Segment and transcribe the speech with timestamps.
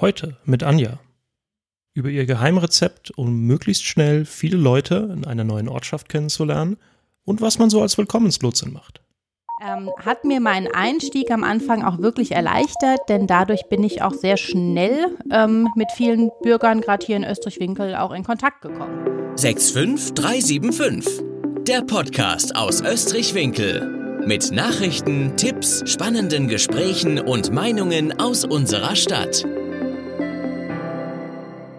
[0.00, 1.00] Heute mit Anja.
[1.92, 6.76] Über ihr Geheimrezept, um möglichst schnell viele Leute in einer neuen Ortschaft kennenzulernen
[7.24, 9.00] und was man so als Willkommenslotsin macht.
[9.60, 14.14] Ähm, hat mir meinen Einstieg am Anfang auch wirklich erleichtert, denn dadurch bin ich auch
[14.14, 19.34] sehr schnell ähm, mit vielen Bürgern, gerade hier in Österreich-Winkel, auch in Kontakt gekommen.
[19.34, 21.24] 65375,
[21.66, 24.22] der Podcast aus Österreich-Winkel.
[24.24, 29.44] Mit Nachrichten, Tipps, spannenden Gesprächen und Meinungen aus unserer Stadt.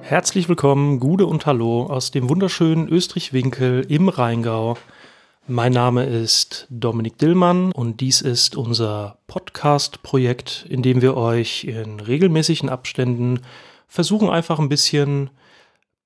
[0.10, 4.76] Herzlich willkommen, Gude und Hallo aus dem wunderschönen Österreich-Winkel im Rheingau.
[5.48, 12.00] Mein Name ist Dominik Dillmann und dies ist unser Podcast-Projekt, in dem wir euch in
[12.00, 13.42] regelmäßigen Abständen
[13.88, 15.30] versuchen, einfach ein bisschen,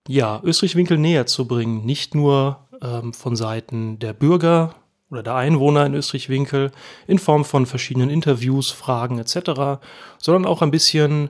[0.06, 1.86] ja, Österreich-Winkel näher zu bringen.
[1.86, 4.76] Nicht nur ähm, von Seiten der Bürger
[5.12, 6.74] oder der Einwohner in Österreich-Winkel
[7.08, 9.80] in Form von verschiedenen Interviews, Fragen etc.,
[10.18, 11.30] sondern auch ein bisschen,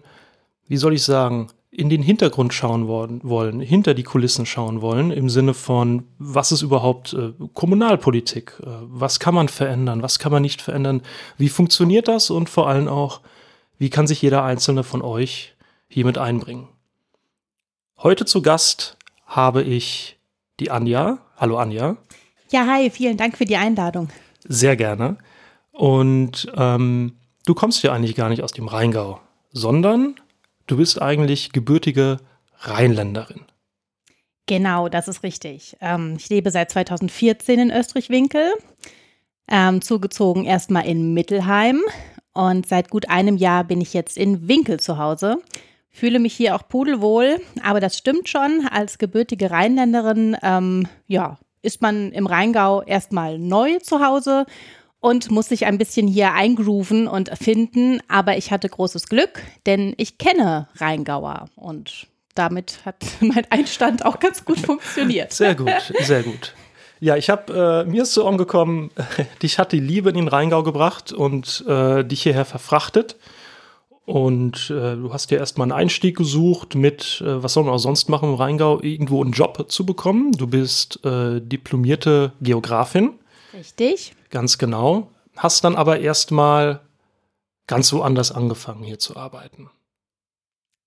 [0.67, 5.29] wie soll ich sagen, in den Hintergrund schauen wollen, hinter die Kulissen schauen wollen, im
[5.29, 8.53] Sinne von, was ist überhaupt äh, Kommunalpolitik?
[8.61, 10.03] Äh, was kann man verändern?
[10.03, 11.01] Was kann man nicht verändern?
[11.37, 12.29] Wie funktioniert das?
[12.29, 13.21] Und vor allem auch,
[13.79, 15.55] wie kann sich jeder einzelne von euch
[15.87, 16.67] hiermit einbringen?
[17.97, 20.17] Heute zu Gast habe ich
[20.59, 21.17] die Anja.
[21.37, 21.97] Hallo Anja.
[22.51, 24.09] Ja, hi, vielen Dank für die Einladung.
[24.43, 25.17] Sehr gerne.
[25.71, 27.13] Und ähm,
[27.47, 29.19] du kommst ja eigentlich gar nicht aus dem Rheingau,
[29.51, 30.15] sondern
[30.67, 32.17] du bist eigentlich gebürtige
[32.59, 33.41] Rheinländerin.
[34.45, 35.77] Genau, das ist richtig.
[35.79, 38.53] Ähm, ich lebe seit 2014 in Österreich-Winkel,
[39.47, 41.81] ähm, zugezogen erstmal in Mittelheim
[42.33, 45.37] und seit gut einem Jahr bin ich jetzt in Winkel zu Hause.
[45.89, 48.67] Fühle mich hier auch pudelwohl, aber das stimmt schon.
[48.69, 54.45] Als gebürtige Rheinländerin, ähm, ja, ist man im Rheingau erstmal neu zu Hause
[55.03, 57.99] und muss sich ein bisschen hier eingrooven und finden.
[58.07, 64.19] Aber ich hatte großes Glück, denn ich kenne Rheingauer und damit hat mein Einstand auch
[64.21, 65.33] ganz gut funktioniert.
[65.33, 65.69] Sehr gut,
[65.99, 66.53] sehr gut.
[67.01, 68.91] Ja, ich habe, äh, mir ist zu Ohren gekommen,
[69.43, 73.17] dich hat die Liebe in den Rheingau gebracht und äh, dich hierher verfrachtet.
[74.05, 77.77] Und äh, du hast dir erstmal einen Einstieg gesucht mit, äh, was soll man auch
[77.77, 80.31] sonst machen im Rheingau, irgendwo einen Job zu bekommen.
[80.31, 83.11] Du bist äh, diplomierte Geografin.
[83.53, 84.13] Richtig.
[84.33, 85.11] Ganz genau.
[85.37, 86.79] Hast dann aber erstmal
[87.67, 89.69] ganz woanders angefangen, hier zu arbeiten.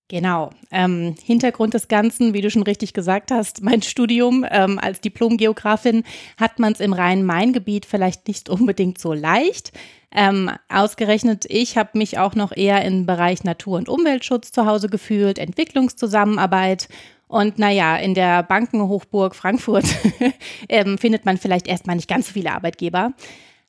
[0.09, 0.49] Genau.
[0.69, 6.03] Ähm, Hintergrund des Ganzen, wie du schon richtig gesagt hast, mein Studium ähm, als Diplomgeografin
[6.35, 9.71] hat man es im Rhein-Main-Gebiet vielleicht nicht unbedingt so leicht.
[10.11, 14.89] Ähm, ausgerechnet, ich habe mich auch noch eher im Bereich Natur- und Umweltschutz zu Hause
[14.89, 16.89] gefühlt, Entwicklungszusammenarbeit
[17.27, 19.85] und naja, in der Bankenhochburg Frankfurt
[20.69, 23.13] ähm, findet man vielleicht erstmal nicht ganz so viele Arbeitgeber.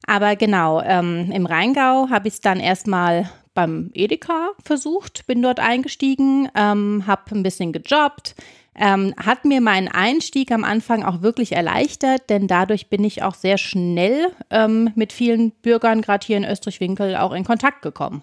[0.07, 5.59] Aber genau, ähm, im Rheingau habe ich es dann erstmal beim Edeka versucht, bin dort
[5.59, 8.37] eingestiegen, ähm, habe ein bisschen gejobbt,
[8.77, 13.35] ähm, hat mir meinen Einstieg am Anfang auch wirklich erleichtert, denn dadurch bin ich auch
[13.35, 18.23] sehr schnell ähm, mit vielen Bürgern, gerade hier in Österreich-Winkel, auch in Kontakt gekommen.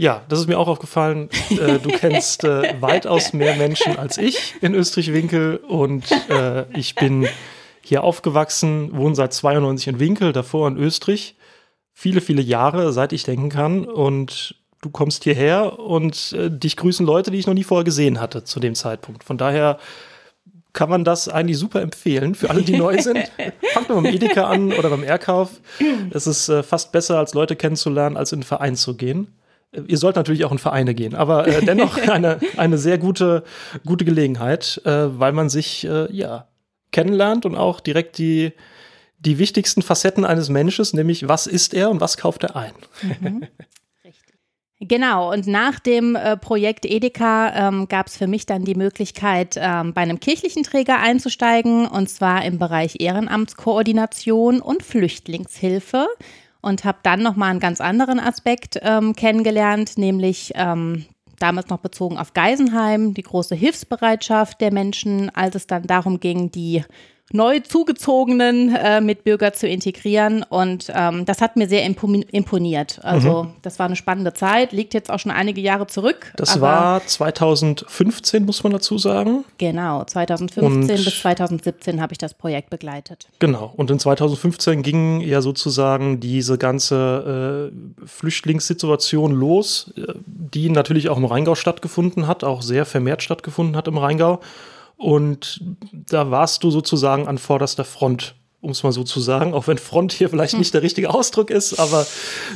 [0.00, 1.28] Ja, das ist mir auch aufgefallen.
[1.50, 7.28] Äh, du kennst äh, weitaus mehr Menschen als ich in Österreich-Winkel und äh, ich bin
[7.82, 11.34] hier aufgewachsen, wohne seit 92 in Winkel, davor in Österreich.
[11.92, 13.84] Viele, viele Jahre, seit ich denken kann.
[13.84, 18.22] Und du kommst hierher und äh, dich grüßen Leute, die ich noch nie vorher gesehen
[18.22, 19.22] hatte zu dem Zeitpunkt.
[19.22, 19.78] Von daher
[20.72, 23.18] kann man das eigentlich super empfehlen für alle, die neu sind.
[23.74, 25.60] Fangt mal beim Edeka an oder beim Erkauf.
[26.08, 29.34] Es ist äh, fast besser, als Leute kennenzulernen, als in einen Verein zu gehen.
[29.86, 33.44] Ihr sollt natürlich auch in Vereine gehen, aber äh, dennoch eine, eine sehr gute,
[33.86, 36.48] gute Gelegenheit, äh, weil man sich äh, ja
[36.90, 38.52] kennenlernt und auch direkt die,
[39.20, 42.72] die wichtigsten Facetten eines Menschen, nämlich was ist er und was kauft er ein.
[43.02, 43.46] Mhm.
[44.82, 49.58] Genau, und nach dem äh, Projekt Edeka ähm, gab es für mich dann die Möglichkeit,
[49.60, 56.08] ähm, bei einem kirchlichen Träger einzusteigen, und zwar im Bereich Ehrenamtskoordination und Flüchtlingshilfe
[56.60, 61.06] und habe dann nochmal einen ganz anderen Aspekt ähm, kennengelernt, nämlich ähm,
[61.38, 66.50] damals noch bezogen auf Geisenheim, die große Hilfsbereitschaft der Menschen, als es dann darum ging,
[66.50, 66.84] die
[67.32, 70.42] neu zugezogenen äh, Mitbürger zu integrieren.
[70.42, 73.00] Und ähm, das hat mir sehr imponiert.
[73.02, 73.50] Also mhm.
[73.62, 76.32] das war eine spannende Zeit, liegt jetzt auch schon einige Jahre zurück.
[76.36, 79.44] Das war 2015, muss man dazu sagen.
[79.58, 83.28] Genau, 2015 und bis 2017 habe ich das Projekt begleitet.
[83.38, 91.08] Genau, und in 2015 ging ja sozusagen diese ganze äh, Flüchtlingssituation los, äh, die natürlich
[91.08, 94.40] auch im Rheingau stattgefunden hat, auch sehr vermehrt stattgefunden hat im Rheingau.
[95.00, 95.62] Und
[95.92, 99.78] da warst du sozusagen an vorderster Front um es mal so zu sagen, auch wenn
[99.78, 102.06] Front hier vielleicht nicht der richtige Ausdruck ist, aber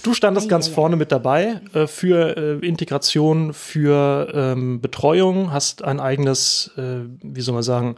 [0.02, 6.00] du standest ganz vorne mit dabei äh, für äh, Integration, für ähm, Betreuung, hast ein
[6.00, 7.96] eigenes, äh, wie soll man sagen,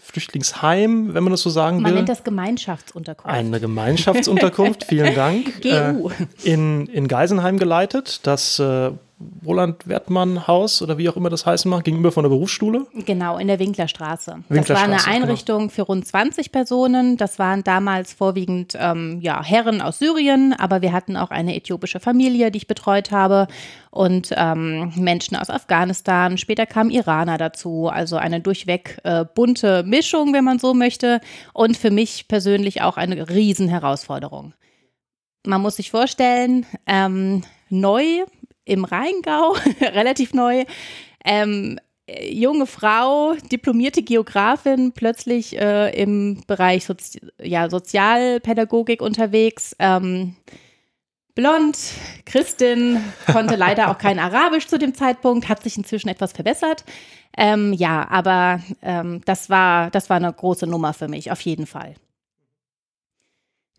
[0.00, 1.90] Flüchtlingsheim, wenn man das so sagen man will.
[1.92, 3.32] Man nennt das Gemeinschaftsunterkunft.
[3.32, 5.62] Eine Gemeinschaftsunterkunft, vielen Dank.
[5.62, 5.68] GU.
[5.68, 6.02] Äh,
[6.42, 8.90] in, in Geisenheim geleitet, das äh,
[9.44, 12.86] Roland Wertmann Haus oder wie auch immer das heißen mag, gegenüber von der Berufsschule?
[13.06, 14.38] Genau, in der Winklerstraße.
[14.48, 15.26] Winklerstraße das war eine genau.
[15.26, 15.70] Einrichtung genau.
[15.70, 17.16] für rund 20 Personen.
[17.16, 22.00] Das waren damals vorwiegend ähm, ja, Herren aus Syrien, aber wir hatten auch eine äthiopische
[22.00, 23.48] Familie, die ich betreut habe
[23.90, 26.36] und ähm, Menschen aus Afghanistan.
[26.38, 31.20] Später kamen Iraner dazu, also eine durchweg äh, bunte Mischung, wenn man so möchte.
[31.52, 34.54] Und für mich persönlich auch eine Riesenherausforderung.
[35.46, 38.24] Man muss sich vorstellen, ähm, neu
[38.64, 40.64] im Rheingau, relativ neu.
[41.24, 49.74] Ähm, junge Frau, diplomierte Geografin, plötzlich äh, im Bereich Sozi ja, Sozialpädagogik unterwegs.
[49.78, 50.36] Ähm,
[51.34, 51.78] blond,
[52.26, 56.84] Christin, konnte leider auch kein Arabisch zu dem Zeitpunkt, hat sich inzwischen etwas verbessert.
[57.36, 61.66] Ähm, ja, aber ähm, das, war, das war eine große Nummer für mich, auf jeden
[61.66, 61.94] Fall.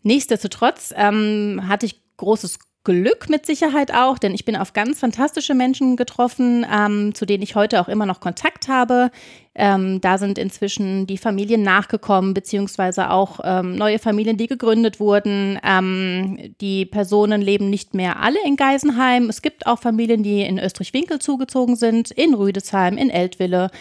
[0.02, 5.54] Nichtsdestotrotz ähm, hatte ich großes Glück mit Sicherheit auch, denn ich bin auf ganz fantastische
[5.54, 9.10] Menschen getroffen, ähm, zu denen ich heute auch immer noch Kontakt habe.
[9.56, 15.58] Ähm, da sind inzwischen die Familien nachgekommen, beziehungsweise auch ähm, neue Familien, die gegründet wurden.
[15.64, 19.28] Ähm, die Personen leben nicht mehr alle in Geisenheim.
[19.28, 23.72] Es gibt auch Familien, die in Österreich-Winkel zugezogen sind, in Rüdesheim, in Eltville.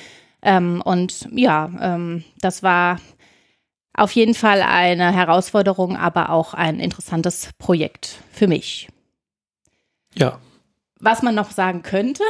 [0.42, 3.00] Ähm, und ja, ähm, das war
[3.94, 8.88] auf jeden Fall eine Herausforderung, aber auch ein interessantes Projekt für mich.
[10.18, 10.40] Ja.
[11.00, 12.24] Was man noch sagen könnte,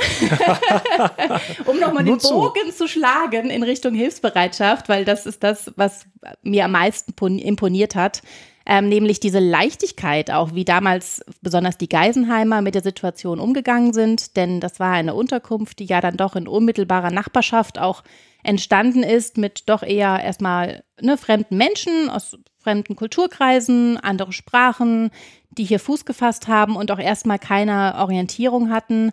[1.66, 6.08] um nochmal den Bogen zu schlagen in Richtung Hilfsbereitschaft, weil das ist das, was
[6.42, 8.22] mir am meisten imponiert hat.
[8.68, 14.36] Ähm, nämlich diese Leichtigkeit, auch wie damals besonders die Geisenheimer mit der Situation umgegangen sind,
[14.38, 18.04] denn das war eine Unterkunft, die ja dann doch in unmittelbarer Nachbarschaft auch
[18.42, 25.12] entstanden ist mit doch eher erstmal ne, fremden Menschen aus fremden Kulturkreisen, andere Sprachen,
[25.52, 29.12] die hier Fuß gefasst haben und auch erstmal keine Orientierung hatten,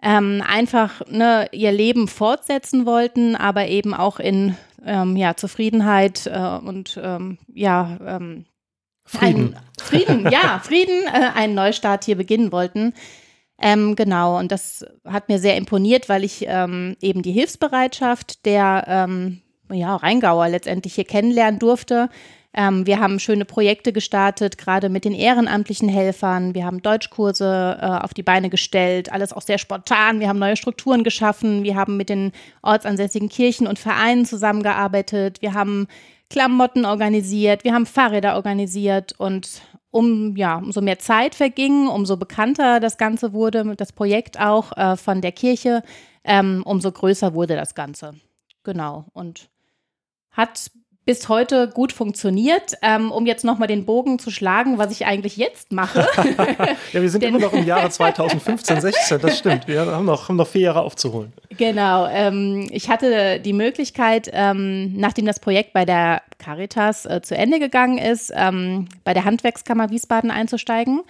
[0.00, 6.58] ähm, einfach ne, ihr Leben fortsetzen wollten, aber eben auch in ähm, ja, Zufriedenheit äh,
[6.64, 8.44] und ähm, ja, ähm,
[9.04, 9.54] Frieden.
[9.54, 12.94] Ein, Frieden, ja, Frieden, äh, einen Neustart hier beginnen wollten.
[13.60, 18.84] Ähm, genau, und das hat mir sehr imponiert, weil ich ähm, eben die Hilfsbereitschaft der
[18.88, 22.08] ähm, ja, Rheingauer letztendlich hier kennenlernen durfte.
[22.54, 26.54] Ähm, wir haben schöne Projekte gestartet, gerade mit den ehrenamtlichen Helfern.
[26.54, 30.20] Wir haben Deutschkurse äh, auf die Beine gestellt, alles auch sehr spontan.
[30.20, 31.62] Wir haben neue Strukturen geschaffen.
[31.62, 32.32] Wir haben mit den
[32.62, 35.40] ortsansässigen Kirchen und Vereinen zusammengearbeitet.
[35.40, 35.86] Wir haben
[36.32, 37.62] Klamotten organisiert.
[37.62, 43.34] Wir haben Fahrräder organisiert und um ja, umso mehr Zeit verging, umso bekannter das Ganze
[43.34, 45.82] wurde, das Projekt auch äh, von der Kirche,
[46.24, 48.14] ähm, umso größer wurde das Ganze.
[48.64, 49.04] Genau.
[49.12, 49.50] Und
[50.30, 50.70] hat
[51.04, 52.74] bis heute gut funktioniert.
[52.82, 56.06] Ähm, um jetzt nochmal den Bogen zu schlagen, was ich eigentlich jetzt mache.
[56.92, 59.66] ja, wir sind immer noch im Jahre 2015, 16, das stimmt.
[59.66, 61.32] Wir haben noch, haben noch vier Jahre aufzuholen.
[61.56, 62.06] Genau.
[62.06, 67.58] Ähm, ich hatte die Möglichkeit, ähm, nachdem das Projekt bei der Caritas äh, zu Ende
[67.58, 71.02] gegangen ist, ähm, bei der Handwerkskammer Wiesbaden einzusteigen.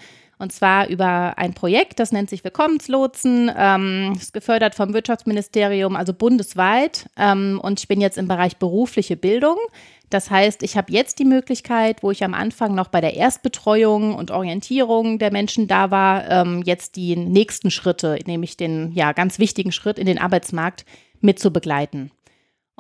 [0.43, 6.13] Und zwar über ein Projekt, das nennt sich Willkommenslotsen, ähm, ist gefördert vom Wirtschaftsministerium, also
[6.13, 7.07] bundesweit.
[7.17, 9.57] Ähm, und ich bin jetzt im Bereich berufliche Bildung.
[10.11, 14.17] Das heißt, ich habe jetzt die Möglichkeit, wo ich am Anfang noch bei der Erstbetreuung
[14.17, 19.39] und Orientierung der Menschen da war, ähm, jetzt die nächsten Schritte, nämlich den ja ganz
[19.39, 20.85] wichtigen Schritt in den Arbeitsmarkt
[21.21, 22.11] mit zu begleiten.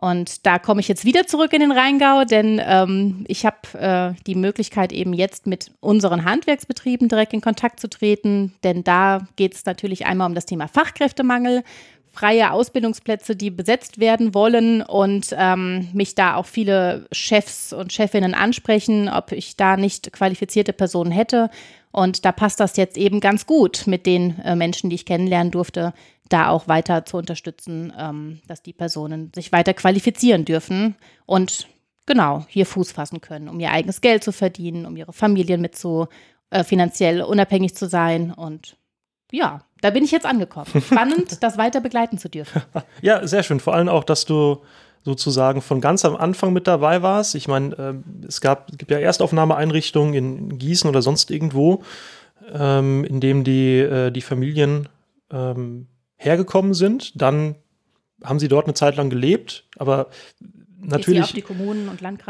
[0.02, 4.20] Und da komme ich jetzt wieder zurück in den Rheingau, denn ähm, ich habe äh,
[4.26, 9.54] die Möglichkeit, eben jetzt mit unseren Handwerksbetrieben direkt in Kontakt zu treten, denn da geht
[9.54, 11.62] es natürlich einmal um das Thema Fachkräftemangel,
[12.10, 18.34] freie Ausbildungsplätze, die besetzt werden wollen und ähm, mich da auch viele Chefs und Chefinnen
[18.34, 21.48] ansprechen, ob ich da nicht qualifizierte Personen hätte.
[21.92, 25.52] Und da passt das jetzt eben ganz gut mit den äh, Menschen, die ich kennenlernen
[25.52, 25.92] durfte,
[26.28, 31.68] da auch weiter zu unterstützen, ähm, dass die Personen sich weiter qualifizieren dürfen und
[32.06, 35.76] genau hier Fuß fassen können, um ihr eigenes Geld zu verdienen, um ihre Familien mit
[35.76, 36.08] so
[36.50, 38.32] äh, finanziell unabhängig zu sein.
[38.32, 38.76] Und
[39.30, 40.66] ja, da bin ich jetzt angekommen.
[40.86, 42.62] Spannend, das weiter begleiten zu dürfen.
[43.02, 43.60] Ja, sehr schön.
[43.60, 44.62] Vor allem auch, dass du
[45.04, 47.34] sozusagen von ganz am Anfang mit dabei warst.
[47.34, 51.82] Ich meine, äh, es gab, gibt ja Erstaufnahmeeinrichtungen in Gießen oder sonst irgendwo,
[52.52, 54.88] ähm, in dem die, äh, die Familien
[55.32, 55.88] ähm,
[56.22, 57.20] hergekommen sind.
[57.20, 57.56] Dann
[58.22, 60.08] haben sie dort eine Zeit lang gelebt, aber
[60.80, 61.44] natürlich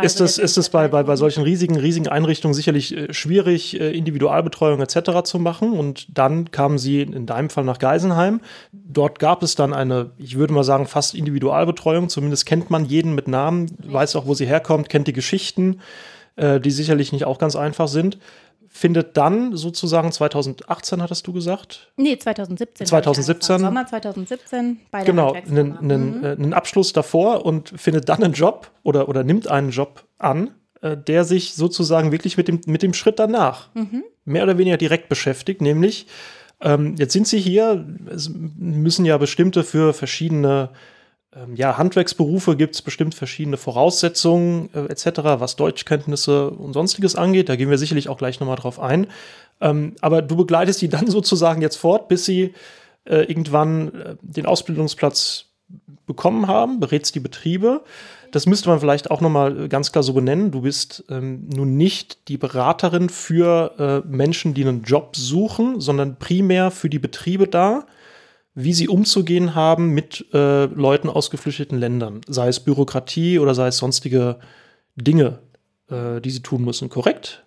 [0.03, 3.91] ist es, ist es bei, bei, bei solchen riesigen, riesigen Einrichtungen sicherlich äh, schwierig, äh,
[3.91, 5.23] Individualbetreuung etc.
[5.25, 5.73] zu machen.
[5.73, 8.41] Und dann kamen sie in deinem Fall nach Geisenheim.
[8.73, 12.09] Dort gab es dann eine, ich würde mal sagen, fast Individualbetreuung.
[12.09, 15.81] Zumindest kennt man jeden mit Namen, weiß auch, wo sie herkommt, kennt die Geschichten,
[16.37, 18.19] äh, die sicherlich nicht auch ganz einfach sind
[18.75, 21.93] findet dann sozusagen 2018, hattest du gesagt?
[21.97, 22.87] Nee, 2017.
[22.87, 23.59] 2017.
[23.59, 26.25] Sommer 2017 bei Genau, einen, einen, mhm.
[26.25, 30.97] einen Abschluss davor und findet dann einen Job oder, oder nimmt einen Job an, äh,
[30.97, 34.05] der sich sozusagen wirklich mit dem, mit dem Schritt danach mhm.
[34.25, 36.07] mehr oder weniger direkt beschäftigt, nämlich
[36.63, 40.71] ähm, jetzt sind sie hier, es müssen ja bestimmte für verschiedene
[41.55, 45.07] ja, Handwerksberufe gibt es bestimmt verschiedene Voraussetzungen äh, etc.,
[45.39, 47.49] was Deutschkenntnisse und sonstiges angeht.
[47.49, 49.07] Da gehen wir sicherlich auch gleich nochmal drauf ein.
[49.61, 52.55] Ähm, aber du begleitest die dann sozusagen jetzt fort, bis sie
[53.05, 55.47] äh, irgendwann äh, den Ausbildungsplatz
[56.07, 57.83] bekommen haben, berätst die Betriebe.
[58.31, 60.51] Das müsste man vielleicht auch nochmal ganz klar so benennen.
[60.51, 66.17] Du bist ähm, nun nicht die Beraterin für äh, Menschen, die einen Job suchen, sondern
[66.17, 67.87] primär für die Betriebe da
[68.55, 73.69] wie sie umzugehen haben mit äh, Leuten aus geflüchteten Ländern, sei es Bürokratie oder sei
[73.69, 74.39] es sonstige
[74.97, 75.39] Dinge,
[75.91, 76.89] äh, die sie tun müssen.
[76.89, 77.45] Korrekt?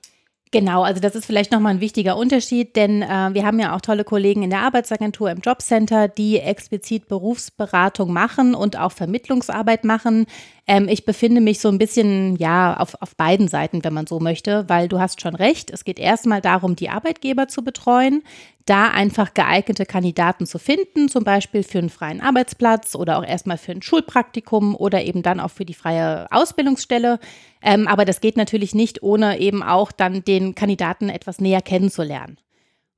[0.51, 3.81] Genau, also das ist vielleicht nochmal ein wichtiger Unterschied, denn äh, wir haben ja auch
[3.81, 10.27] tolle Kollegen in der Arbeitsagentur im Jobcenter, die explizit Berufsberatung machen und auch Vermittlungsarbeit machen.
[10.65, 14.21] Ähm, ich befinde mich so ein bisschen, ja, auf, auf beiden Seiten, wenn man so
[14.21, 15.71] möchte, weil du hast schon recht.
[15.71, 18.23] Es geht erstmal darum, die Arbeitgeber zu betreuen,
[18.65, 23.57] da einfach geeignete Kandidaten zu finden, zum Beispiel für einen freien Arbeitsplatz oder auch erstmal
[23.57, 27.19] für ein Schulpraktikum oder eben dann auch für die freie Ausbildungsstelle.
[27.61, 32.37] Ähm, aber das geht natürlich nicht, ohne eben auch dann den Kandidaten etwas näher kennenzulernen.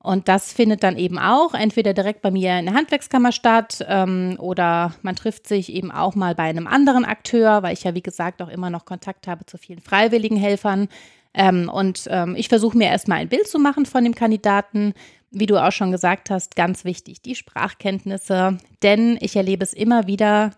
[0.01, 4.37] Und das findet dann eben auch entweder direkt bei mir in der Handwerkskammer statt ähm,
[4.39, 8.03] oder man trifft sich eben auch mal bei einem anderen Akteur, weil ich ja, wie
[8.03, 10.87] gesagt, auch immer noch Kontakt habe zu vielen freiwilligen Helfern.
[11.33, 14.93] Ähm, und ähm, ich versuche mir erstmal ein Bild zu machen von dem Kandidaten.
[15.31, 18.57] Wie du auch schon gesagt hast, ganz wichtig, die Sprachkenntnisse.
[18.81, 20.51] Denn ich erlebe es immer wieder,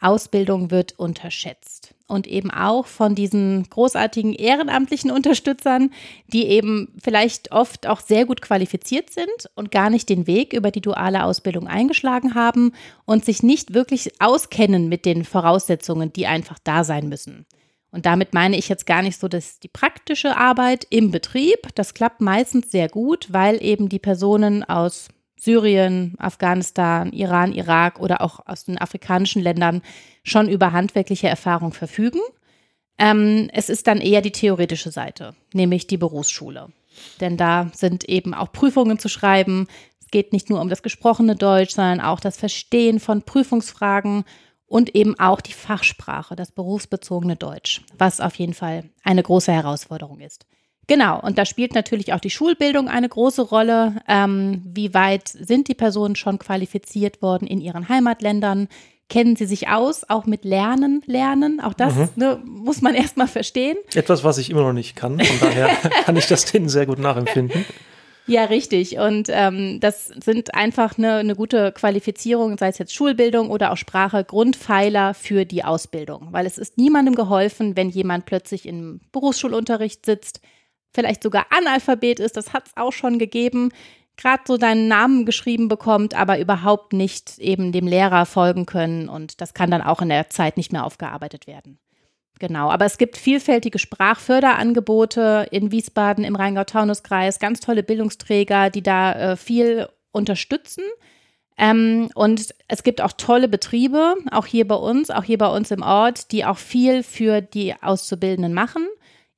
[0.00, 5.90] Ausbildung wird unterschätzt und eben auch von diesen großartigen ehrenamtlichen Unterstützern,
[6.32, 10.70] die eben vielleicht oft auch sehr gut qualifiziert sind und gar nicht den Weg über
[10.70, 12.72] die duale Ausbildung eingeschlagen haben
[13.04, 17.46] und sich nicht wirklich auskennen mit den Voraussetzungen, die einfach da sein müssen.
[17.90, 21.94] Und damit meine ich jetzt gar nicht so, dass die praktische Arbeit im Betrieb, das
[21.94, 28.40] klappt meistens sehr gut, weil eben die Personen aus Syrien, Afghanistan, Iran, Irak oder auch
[28.46, 29.82] aus den afrikanischen Ländern
[30.24, 32.20] schon über handwerkliche Erfahrung verfügen.
[32.98, 36.68] Ähm, es ist dann eher die theoretische Seite, nämlich die Berufsschule.
[37.20, 39.68] Denn da sind eben auch Prüfungen zu schreiben.
[40.00, 44.24] Es geht nicht nur um das gesprochene Deutsch, sondern auch das Verstehen von Prüfungsfragen
[44.66, 50.20] und eben auch die Fachsprache, das berufsbezogene Deutsch, was auf jeden Fall eine große Herausforderung
[50.20, 50.46] ist.
[50.88, 53.96] Genau, und da spielt natürlich auch die Schulbildung eine große Rolle.
[54.06, 58.68] Ähm, wie weit sind die Personen schon qualifiziert worden in ihren Heimatländern?
[59.08, 61.60] Kennen sie sich aus, auch mit Lernen, Lernen?
[61.60, 62.08] Auch das mhm.
[62.16, 63.76] ne, muss man erstmal verstehen.
[63.94, 65.18] Etwas, was ich immer noch nicht kann.
[65.18, 65.68] Von daher
[66.04, 67.64] kann ich das denen sehr gut nachempfinden.
[68.28, 68.98] Ja, richtig.
[68.98, 73.76] Und ähm, das sind einfach eine, eine gute Qualifizierung, sei es jetzt Schulbildung oder auch
[73.76, 76.28] Sprache, Grundpfeiler für die Ausbildung.
[76.32, 80.40] Weil es ist niemandem geholfen, wenn jemand plötzlich im Berufsschulunterricht sitzt,
[80.92, 83.70] vielleicht sogar Analphabet ist, das hat es auch schon gegeben,
[84.16, 89.40] gerade so deinen Namen geschrieben bekommt, aber überhaupt nicht eben dem Lehrer folgen können und
[89.40, 91.78] das kann dann auch in der Zeit nicht mehr aufgearbeitet werden.
[92.38, 99.32] Genau, aber es gibt vielfältige Sprachförderangebote in Wiesbaden im Rheingau-Taunus-Kreis, ganz tolle Bildungsträger, die da
[99.32, 100.84] äh, viel unterstützen.
[101.56, 105.70] Ähm, und es gibt auch tolle Betriebe, auch hier bei uns, auch hier bei uns
[105.70, 108.86] im Ort, die auch viel für die Auszubildenden machen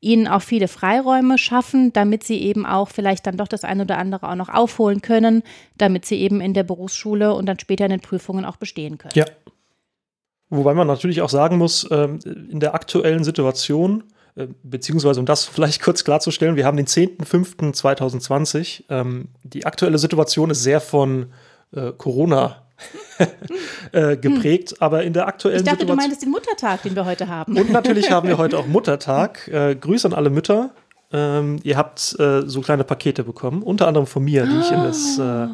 [0.01, 3.99] ihnen auch viele Freiräume schaffen, damit sie eben auch vielleicht dann doch das eine oder
[3.99, 5.43] andere auch noch aufholen können,
[5.77, 9.15] damit sie eben in der Berufsschule und dann später in den Prüfungen auch bestehen können.
[9.17, 9.25] Ja.
[10.51, 15.45] Wobei man natürlich auch sagen muss, ähm, in der aktuellen Situation, äh, beziehungsweise um das
[15.53, 18.85] vielleicht kurz klarzustellen, wir haben den 10.05.2020.
[18.89, 21.27] Ähm, die aktuelle Situation ist sehr von
[21.73, 22.63] äh, Corona
[23.93, 24.71] äh, geprägt.
[24.71, 24.77] Hm.
[24.81, 27.59] Aber in der aktuellen Ich dachte, Situation du meintest den Muttertag, den wir heute haben.
[27.59, 29.51] Und natürlich haben wir heute auch Muttertag.
[29.81, 30.71] Grüße an alle Mütter.
[31.11, 35.19] Ähm, ihr habt so kleine Pakete bekommen, unter anderem von mir, die ich in, das,
[35.19, 35.51] ah.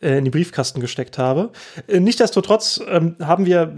[0.00, 1.50] In den Briefkasten gesteckt habe.
[1.86, 3.74] Äh, nichtsdestotrotz ähm, haben wir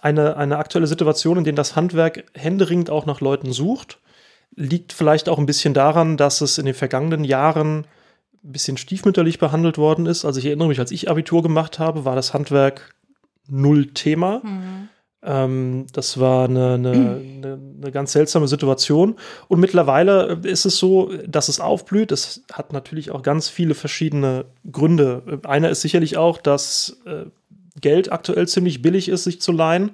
[0.00, 4.00] eine, eine aktuelle Situation, in der das Handwerk händeringend auch nach Leuten sucht.
[4.54, 7.86] Liegt vielleicht auch ein bisschen daran, dass es in den vergangenen Jahren
[8.44, 10.24] ein bisschen stiefmütterlich behandelt worden ist.
[10.24, 12.94] Also ich erinnere mich, als ich Abitur gemacht habe, war das Handwerk
[13.48, 14.40] null Thema.
[14.44, 14.88] Mhm.
[15.24, 19.16] Ähm, das war eine, eine, eine, eine, ganz seltsame Situation.
[19.48, 22.12] Und mittlerweile ist es so, dass es aufblüht.
[22.12, 25.40] Es hat natürlich auch ganz viele verschiedene Gründe.
[25.44, 27.24] Einer ist sicherlich auch, dass äh,
[27.80, 29.92] Geld aktuell ziemlich billig ist, sich zu leihen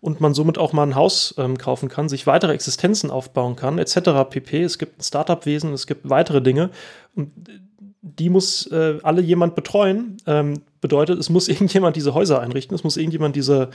[0.00, 3.78] und man somit auch mal ein Haus ähm, kaufen kann, sich weitere Existenzen aufbauen kann,
[3.78, 4.28] etc.
[4.30, 4.62] pp.
[4.62, 6.70] Es gibt ein Startup-Wesen, es gibt weitere Dinge.
[7.14, 7.30] Und
[8.02, 10.16] die muss äh, alle jemand betreuen.
[10.26, 13.70] Ähm, bedeutet, es muss irgendjemand diese Häuser einrichten, es muss irgendjemand diese,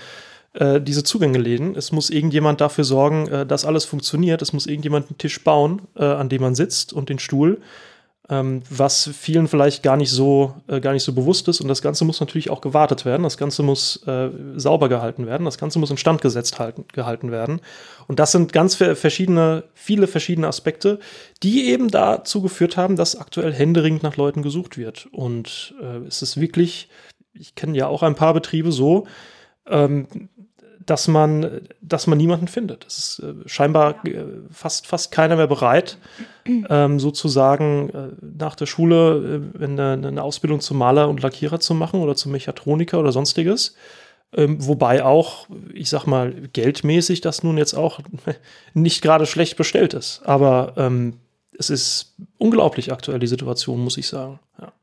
[0.55, 4.65] äh, diese Zugänge legen, es muss irgendjemand dafür sorgen, äh, dass alles funktioniert, es muss
[4.65, 7.61] irgendjemand einen Tisch bauen, äh, an dem man sitzt und den Stuhl
[8.29, 11.61] ähm, was vielen vielleicht gar nicht so äh, gar nicht so bewusst ist.
[11.61, 13.23] Und das Ganze muss natürlich auch gewartet werden.
[13.23, 15.45] Das Ganze muss äh, sauber gehalten werden.
[15.45, 17.61] Das Ganze muss instand gesetzt halten, gehalten werden.
[18.07, 20.99] Und das sind ganz verschiedene, viele verschiedene Aspekte,
[21.43, 25.07] die eben dazu geführt haben, dass aktuell händeringend nach Leuten gesucht wird.
[25.11, 26.89] Und äh, es ist wirklich,
[27.33, 29.05] ich kenne ja auch ein paar Betriebe so,
[29.67, 30.29] ähm,
[30.85, 32.85] dass man, dass man niemanden findet.
[32.85, 34.21] Es ist äh, scheinbar ja.
[34.21, 35.97] äh, fast, fast keiner mehr bereit,
[36.45, 41.73] ähm, sozusagen äh, nach der Schule äh, eine, eine, Ausbildung zum Maler und Lackierer zu
[41.73, 43.75] machen oder zum Mechatroniker oder sonstiges.
[44.33, 47.99] Ähm, wobei auch, ich sag mal, geldmäßig das nun jetzt auch
[48.73, 50.21] nicht gerade schlecht bestellt ist.
[50.25, 51.19] Aber ähm,
[51.57, 54.39] es ist unglaublich aktuell, die Situation, muss ich sagen.
[54.59, 54.73] Ja.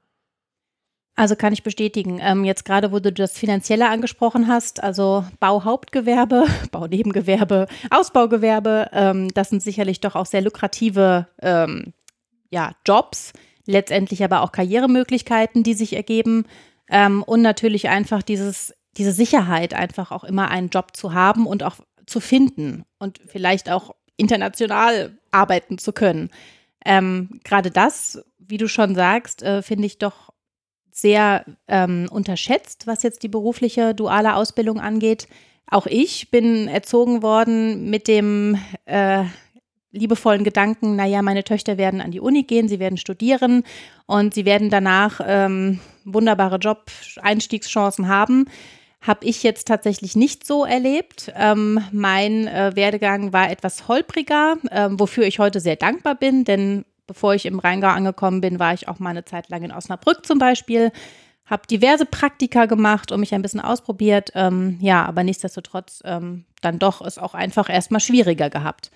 [1.14, 2.21] Also kann ich bestätigen.
[2.23, 9.50] Ähm, jetzt gerade, wo du das Finanzielle angesprochen hast, also Bauhauptgewerbe, Baunebengewerbe, Ausbaugewerbe, ähm, das
[9.50, 11.92] sind sicherlich doch auch sehr lukrative ähm,
[12.50, 13.33] ja, Jobs,
[13.66, 16.47] letztendlich aber auch Karrieremöglichkeiten, die sich ergeben.
[16.88, 21.62] Ähm, und natürlich einfach dieses, diese Sicherheit, einfach auch immer einen Job zu haben und
[21.62, 21.76] auch
[22.07, 26.31] zu finden und vielleicht auch international arbeiten zu können.
[26.85, 30.33] Ähm, gerade das, wie du schon sagst, äh, finde ich doch
[30.92, 35.26] sehr ähm, unterschätzt, was jetzt die berufliche duale Ausbildung angeht.
[35.66, 39.25] Auch ich bin erzogen worden mit dem äh,
[39.92, 43.62] liebevollen Gedanken, naja, meine Töchter werden an die Uni gehen, sie werden studieren
[44.06, 48.46] und sie werden danach ähm, wunderbare Job-Einstiegschancen haben.
[49.00, 51.33] Habe ich jetzt tatsächlich nicht so erlebt.
[51.37, 56.85] Ähm, mein äh, Werdegang war etwas holpriger, äh, wofür ich heute sehr dankbar bin, denn
[57.12, 60.25] bevor ich im Rheingau angekommen bin, war ich auch mal eine Zeit lang in Osnabrück
[60.25, 60.92] zum Beispiel,
[61.44, 64.31] habe diverse Praktika gemacht und mich ein bisschen ausprobiert.
[64.35, 68.90] Ähm, ja, aber nichtsdestotrotz ähm, dann doch es auch einfach erstmal schwieriger gehabt.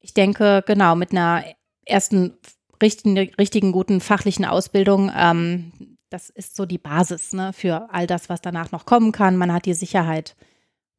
[0.00, 1.44] Ich denke, genau, mit einer
[1.86, 2.36] ersten
[2.82, 8.28] richtigen, richtigen guten fachlichen Ausbildung, ähm, das ist so die Basis ne, für all das,
[8.28, 9.36] was danach noch kommen kann.
[9.36, 10.34] Man hat die Sicherheit.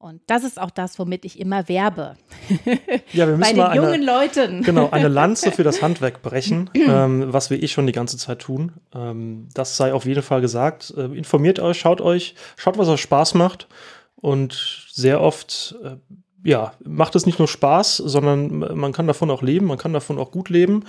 [0.06, 2.16] Und das ist auch das, womit ich immer werbe.
[3.12, 4.62] Ja, wir müssen Bei den mal jungen Leuten.
[4.62, 8.40] Genau, eine Lanze für das Handwerk brechen, ähm, was wir eh schon die ganze Zeit
[8.40, 8.74] tun.
[8.94, 10.94] Ähm, das sei auf jeden Fall gesagt.
[10.96, 13.68] Äh, informiert euch, schaut euch, schaut, was euch Spaß macht.
[14.16, 15.96] Und sehr oft, äh,
[16.46, 20.18] ja, macht es nicht nur Spaß, sondern man kann davon auch leben, man kann davon
[20.18, 20.86] auch gut leben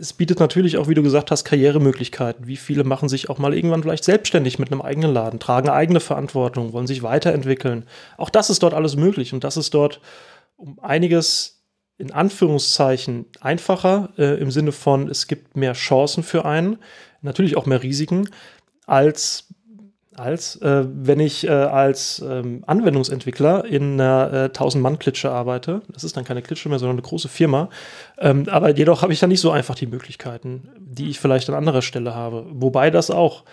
[0.00, 2.46] es bietet natürlich auch, wie du gesagt hast, Karrieremöglichkeiten.
[2.46, 6.00] Wie viele machen sich auch mal irgendwann vielleicht selbstständig mit einem eigenen Laden, tragen eigene
[6.00, 7.84] Verantwortung, wollen sich weiterentwickeln.
[8.16, 10.00] Auch das ist dort alles möglich und das ist dort
[10.56, 11.66] um einiges
[11.98, 16.78] in Anführungszeichen einfacher äh, im Sinne von, es gibt mehr Chancen für einen,
[17.20, 18.30] natürlich auch mehr Risiken,
[18.86, 19.48] als
[20.20, 25.82] als äh, wenn ich äh, als ähm, Anwendungsentwickler in einer äh, 1000-Mann-Klitsche arbeite.
[25.88, 27.70] Das ist dann keine Klitsche mehr, sondern eine große Firma.
[28.18, 31.54] Ähm, aber jedoch habe ich dann nicht so einfach die Möglichkeiten, die ich vielleicht an
[31.54, 32.46] anderer Stelle habe.
[32.52, 33.44] Wobei das auch,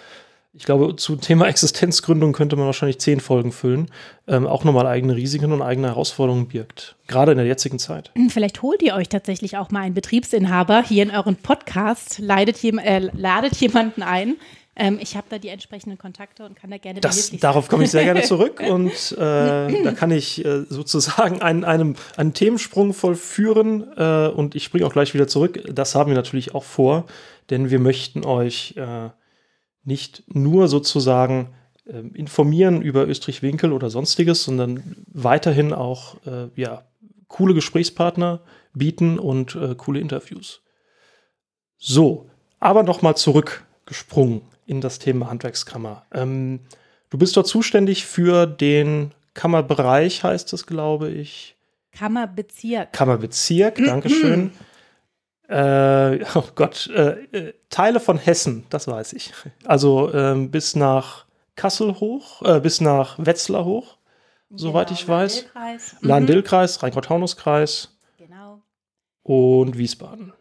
[0.53, 3.89] ich glaube, zum Thema Existenzgründung könnte man wahrscheinlich zehn Folgen füllen,
[4.27, 6.97] ähm, auch nochmal eigene Risiken und eigene Herausforderungen birgt.
[7.07, 8.11] Gerade in der jetzigen Zeit.
[8.15, 12.63] Hm, vielleicht holt ihr euch tatsächlich auch mal einen Betriebsinhaber hier in euren Podcast, leidet,
[12.63, 14.35] äh, ladet jemanden ein
[14.79, 17.91] ähm, ich habe da die entsprechenden Kontakte und kann da gerne das, Darauf komme ich
[17.91, 23.87] sehr gerne zurück und äh, da kann ich äh, sozusagen einen, einen, einen Themensprung vollführen
[23.97, 25.63] äh, und ich springe auch gleich wieder zurück.
[25.73, 27.05] Das haben wir natürlich auch vor,
[27.49, 29.09] denn wir möchten euch äh,
[29.83, 31.55] nicht nur sozusagen
[31.87, 36.83] ähm, informieren über Österreich-Winkel oder sonstiges, sondern weiterhin auch äh, ja,
[37.27, 38.41] coole Gesprächspartner
[38.73, 40.61] bieten und äh, coole Interviews.
[41.79, 46.05] So, aber nochmal zurückgesprungen in das Thema Handwerkskammer.
[46.13, 46.59] Ähm,
[47.09, 51.55] du bist dort zuständig für den Kammerbereich, heißt es, glaube ich.
[51.93, 52.93] Kammerbezirk.
[52.93, 54.51] Kammerbezirk, Dankeschön.
[55.47, 59.33] äh, oh Gott, äh, äh, Teile von Hessen, das weiß ich.
[59.65, 61.25] Also ähm, bis nach
[61.55, 63.97] Kassel hoch, äh, bis nach Wetzlar hoch,
[64.49, 65.45] genau, soweit ich weiß.
[66.01, 66.81] Lahn-Dill-Kreis, mhm.
[66.81, 67.97] Rheingau-Taunus-Kreis.
[68.17, 68.61] Genau.
[69.23, 70.33] Und Wiesbaden.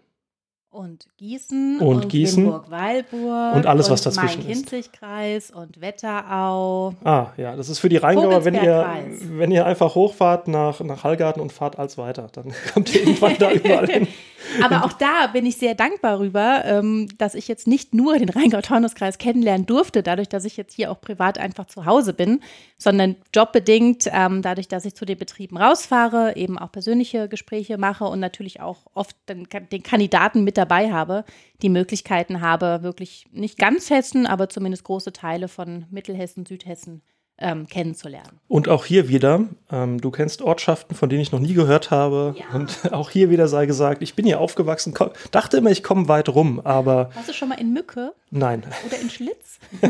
[0.77, 4.47] Und Gießen und, und Gießen Limburg-Weilburg und alles, was dazwischen ist.
[4.47, 6.93] Main-Kinzig-Kreis und Wetterau.
[7.03, 8.87] Ah, ja, das ist für die Rheingauer, wenn ihr,
[9.31, 13.37] wenn ihr einfach hochfahrt nach, nach Hallgarten und fahrt als weiter, dann kommt ihr irgendwann
[13.39, 14.07] da überall hin.
[14.63, 18.29] Aber auch da bin ich sehr dankbar rüber, ähm, dass ich jetzt nicht nur den
[18.29, 22.41] Rheingau-Taunus-Kreis kennenlernen durfte, dadurch, dass ich jetzt hier auch privat einfach zu Hause bin,
[22.79, 28.05] sondern jobbedingt, ähm, dadurch, dass ich zu den Betrieben rausfahre, eben auch persönliche Gespräche mache
[28.05, 31.25] und natürlich auch oft den, den Kandidaten mit dabei habe,
[31.63, 37.03] die Möglichkeiten habe, wirklich nicht ganz Hessen, aber zumindest große Teile von Mittelhessen, Südhessen
[37.39, 38.41] ähm, kennenzulernen.
[38.49, 42.37] Und auch hier wieder, ähm, du kennst Ortschaften, von denen ich noch nie gehört habe.
[42.39, 42.55] Ja.
[42.55, 46.09] Und auch hier wieder sei gesagt, ich bin hier aufgewachsen, komm, dachte immer, ich komme
[46.09, 47.11] weit rum, aber.
[47.15, 48.13] Warst du schon mal in Mücke?
[48.31, 48.63] Nein.
[48.87, 49.59] Oder in Schlitz?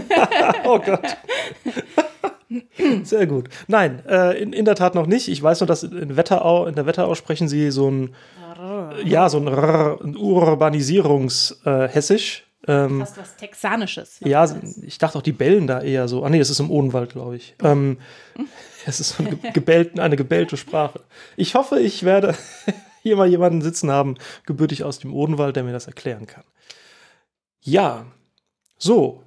[0.65, 1.17] oh Gott.
[3.03, 3.49] Sehr gut.
[3.67, 5.29] Nein, äh, in, in der Tat noch nicht.
[5.29, 8.15] Ich weiß nur, dass in Wetterau, in der Wetterau sprechen sie so ein,
[9.05, 12.46] ja, so ein, ein Urbanisierungs-Hessisch.
[12.67, 14.21] Äh, ähm, Fast was Texanisches.
[14.25, 14.47] Ja,
[14.83, 16.25] ich dachte auch, die bellen da eher so.
[16.25, 17.55] Ah, nee, das ist im Odenwald, glaube ich.
[17.63, 17.99] Ähm,
[18.87, 21.01] es ist so eine, gebellten, eine gebellte Sprache.
[21.37, 22.35] Ich hoffe, ich werde
[23.03, 26.45] hier mal jemanden sitzen haben, gebürtig aus dem Odenwald, der mir das erklären kann.
[27.61, 28.07] Ja,
[28.79, 29.23] so.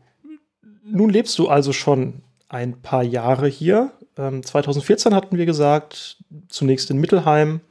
[0.84, 3.92] Nun lebst du also schon ein paar Jahre hier.
[4.18, 7.62] Ähm, 2014 hatten wir gesagt, zunächst in Mittelheim,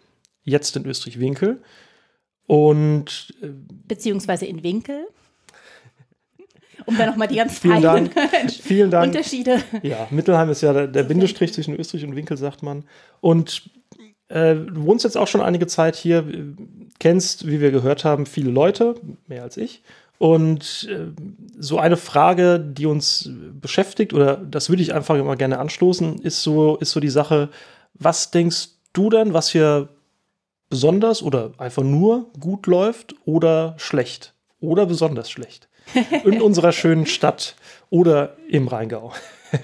[0.44, 1.62] jetzt in Österreich-Winkel.
[2.46, 3.34] Und.
[3.42, 3.48] Äh,
[3.86, 5.08] Beziehungsweise in Winkel
[6.88, 8.50] um dann nochmal die ganz vielen feinen Dank.
[8.62, 9.08] vielen Dank.
[9.08, 9.62] Unterschiede.
[9.82, 12.84] Ja, Mittelheim ist ja der, der Bindestrich zwischen Österreich und Winkel, sagt man.
[13.20, 13.70] Und
[14.28, 16.24] äh, du wohnst jetzt auch schon einige Zeit hier,
[16.98, 18.94] kennst, wie wir gehört haben, viele Leute,
[19.26, 19.82] mehr als ich.
[20.16, 21.12] Und äh,
[21.58, 26.42] so eine Frage, die uns beschäftigt, oder das würde ich einfach immer gerne anstoßen, ist
[26.42, 27.50] so, ist so die Sache,
[27.92, 29.90] was denkst du denn, was hier
[30.70, 35.68] besonders oder einfach nur gut läuft oder schlecht oder besonders schlecht?
[36.24, 37.56] in unserer schönen Stadt
[37.90, 39.12] oder im Rheingau?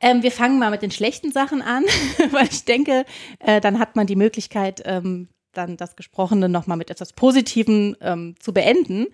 [0.00, 1.84] Ähm, wir fangen mal mit den schlechten Sachen an,
[2.30, 3.04] weil ich denke,
[3.38, 8.34] äh, dann hat man die Möglichkeit, ähm, dann das Gesprochene nochmal mit etwas Positivem ähm,
[8.38, 9.08] zu beenden.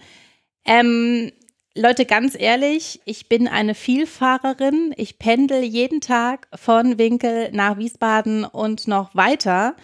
[0.64, 1.32] Ähm,
[1.74, 4.94] Leute, ganz ehrlich, ich bin eine Vielfahrerin.
[4.96, 9.74] Ich pendel jeden Tag von Winkel nach Wiesbaden und noch weiter.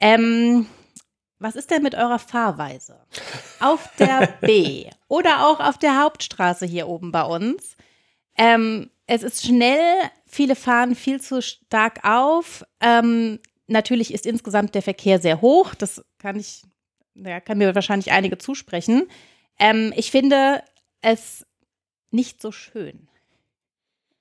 [0.00, 0.66] Ähm,
[1.38, 2.98] was ist denn mit eurer Fahrweise?
[3.60, 7.76] Auf der B oder auch auf der Hauptstraße hier oben bei uns.
[8.36, 12.64] Ähm, es ist schnell, viele fahren viel zu stark auf.
[12.80, 15.76] Ähm, natürlich ist insgesamt der Verkehr sehr hoch.
[15.76, 16.64] Das kann ich,
[17.14, 19.04] ja, kann mir wahrscheinlich einige zusprechen.
[19.60, 20.62] Ähm, ich finde
[21.00, 21.46] es
[22.10, 23.06] nicht so schön.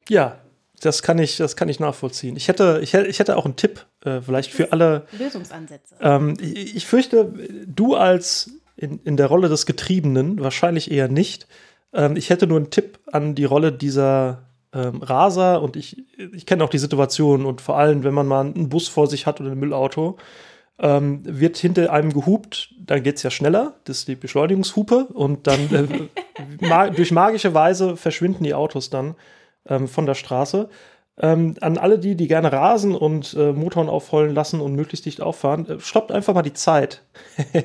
[0.10, 0.40] Ja,
[0.80, 2.36] das kann ich, das kann ich nachvollziehen.
[2.36, 5.08] Ich hätte, ich hätte, ich hätte auch einen Tipp, äh, vielleicht für alle.
[5.18, 5.96] Lösungsansätze.
[6.02, 7.34] Ähm, ich, ich, fürchte,
[7.66, 8.52] du als
[8.84, 11.48] in, in der Rolle des Getriebenen wahrscheinlich eher nicht.
[11.94, 14.44] Ähm, ich hätte nur einen Tipp an die Rolle dieser
[14.74, 18.42] ähm, Raser und ich, ich kenne auch die Situation und vor allem, wenn man mal
[18.42, 20.18] einen Bus vor sich hat oder ein Müllauto,
[20.80, 25.48] ähm, wird hinter einem gehupt, dann geht es ja schneller, das ist die Beschleunigungshupe und
[25.48, 29.16] dann äh, ma durch magische Weise verschwinden die Autos dann
[29.68, 30.70] ähm, von der Straße.
[31.16, 35.22] Ähm, an alle die, die gerne rasen und äh, Motoren aufheulen lassen und möglichst dicht
[35.22, 37.04] auffahren, äh, stoppt einfach mal die Zeit.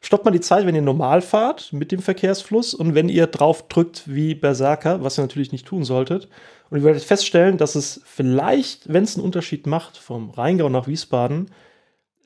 [0.00, 3.68] stoppt mal die Zeit, wenn ihr normal fahrt mit dem Verkehrsfluss und wenn ihr drauf
[3.68, 6.28] drückt wie Berserker, was ihr natürlich nicht tun solltet.
[6.70, 10.86] Und ihr werdet feststellen, dass es vielleicht, wenn es einen Unterschied macht, vom Rheingau nach
[10.86, 11.50] Wiesbaden,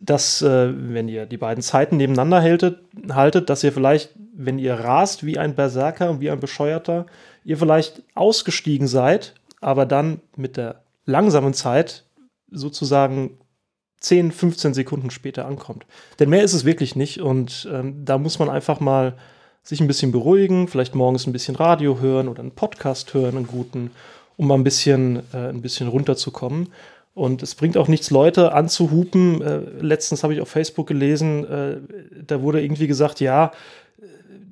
[0.01, 4.75] dass, äh, wenn ihr die beiden Zeiten nebeneinander haltet, haltet, dass ihr vielleicht, wenn ihr
[4.75, 7.07] rast wie ein Berserker und wie ein Bescheuerter,
[7.45, 12.05] ihr vielleicht ausgestiegen seid, aber dann mit der langsamen Zeit
[12.51, 13.39] sozusagen
[14.05, 15.87] 10, 15 Sekunden später ankommt.
[16.19, 19.15] Denn mehr ist es wirklich nicht und ähm, da muss man einfach mal
[19.63, 23.47] sich ein bisschen beruhigen, vielleicht morgens ein bisschen Radio hören oder einen Podcast hören, einen
[23.47, 23.91] guten,
[24.37, 26.69] um mal ein bisschen, äh, ein bisschen runterzukommen.
[27.15, 29.41] Und es bringt auch nichts, Leute anzuhupen.
[29.41, 31.77] Äh, letztens habe ich auf Facebook gelesen, äh,
[32.27, 33.53] da wurde irgendwie gesagt, ja,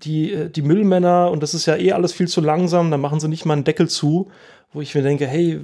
[0.05, 3.21] die, äh, die Müllmänner, und das ist ja eh alles viel zu langsam, da machen
[3.21, 4.31] sie nicht mal einen Deckel zu,
[4.73, 5.61] wo ich mir denke, hey,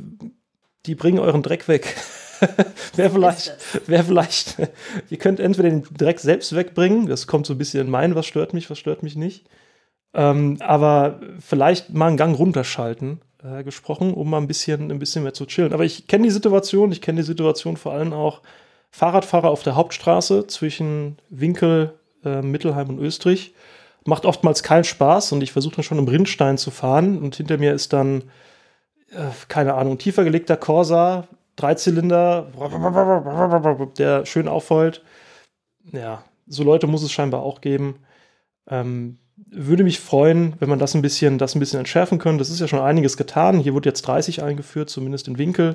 [0.86, 1.96] die bringen euren Dreck weg.
[2.96, 4.56] wäre vielleicht, wäre vielleicht,
[5.10, 8.26] ihr könnt entweder den Dreck selbst wegbringen, das kommt so ein bisschen in mein, was
[8.26, 9.46] stört mich, was stört mich nicht.
[10.14, 15.22] Ähm, aber vielleicht mal einen Gang runterschalten, äh, gesprochen, um mal ein bisschen, ein bisschen
[15.22, 15.72] mehr zu chillen.
[15.72, 18.42] Aber ich kenne die Situation, ich kenne die Situation vor allem auch
[18.90, 23.52] Fahrradfahrer auf der Hauptstraße zwischen Winkel, äh, Mittelheim und Österreich
[24.08, 27.58] macht oftmals keinen Spaß und ich versuche dann schon im Rindstein zu fahren und hinter
[27.58, 28.22] mir ist dann,
[29.10, 32.46] äh, keine Ahnung, tiefer gelegter Corsa, Dreizylinder,
[33.98, 35.02] der schön aufheult.
[35.92, 37.96] Ja, so Leute muss es scheinbar auch geben.
[38.68, 39.18] Ähm,
[39.50, 42.38] würde mich freuen, wenn man das ein bisschen, das ein bisschen entschärfen könnte.
[42.38, 43.58] Das ist ja schon einiges getan.
[43.58, 45.74] Hier wurde jetzt 30 eingeführt, zumindest in Winkel,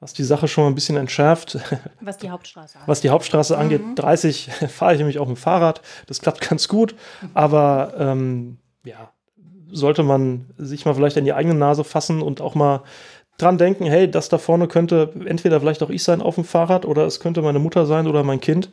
[0.00, 1.58] was die Sache schon mal ein bisschen entschärft.
[2.00, 2.88] Was die Hauptstraße angeht.
[2.88, 3.60] Was die Hauptstraße mhm.
[3.60, 5.82] angeht, 30 fahre ich nämlich auch mit dem Fahrrad.
[6.06, 6.94] Das klappt ganz gut.
[7.34, 9.12] Aber ähm, ja,
[9.70, 12.82] sollte man sich mal vielleicht an die eigene Nase fassen und auch mal
[13.40, 16.84] dran denken, hey, das da vorne könnte entweder vielleicht auch ich sein auf dem Fahrrad
[16.84, 18.70] oder es könnte meine Mutter sein oder mein Kind.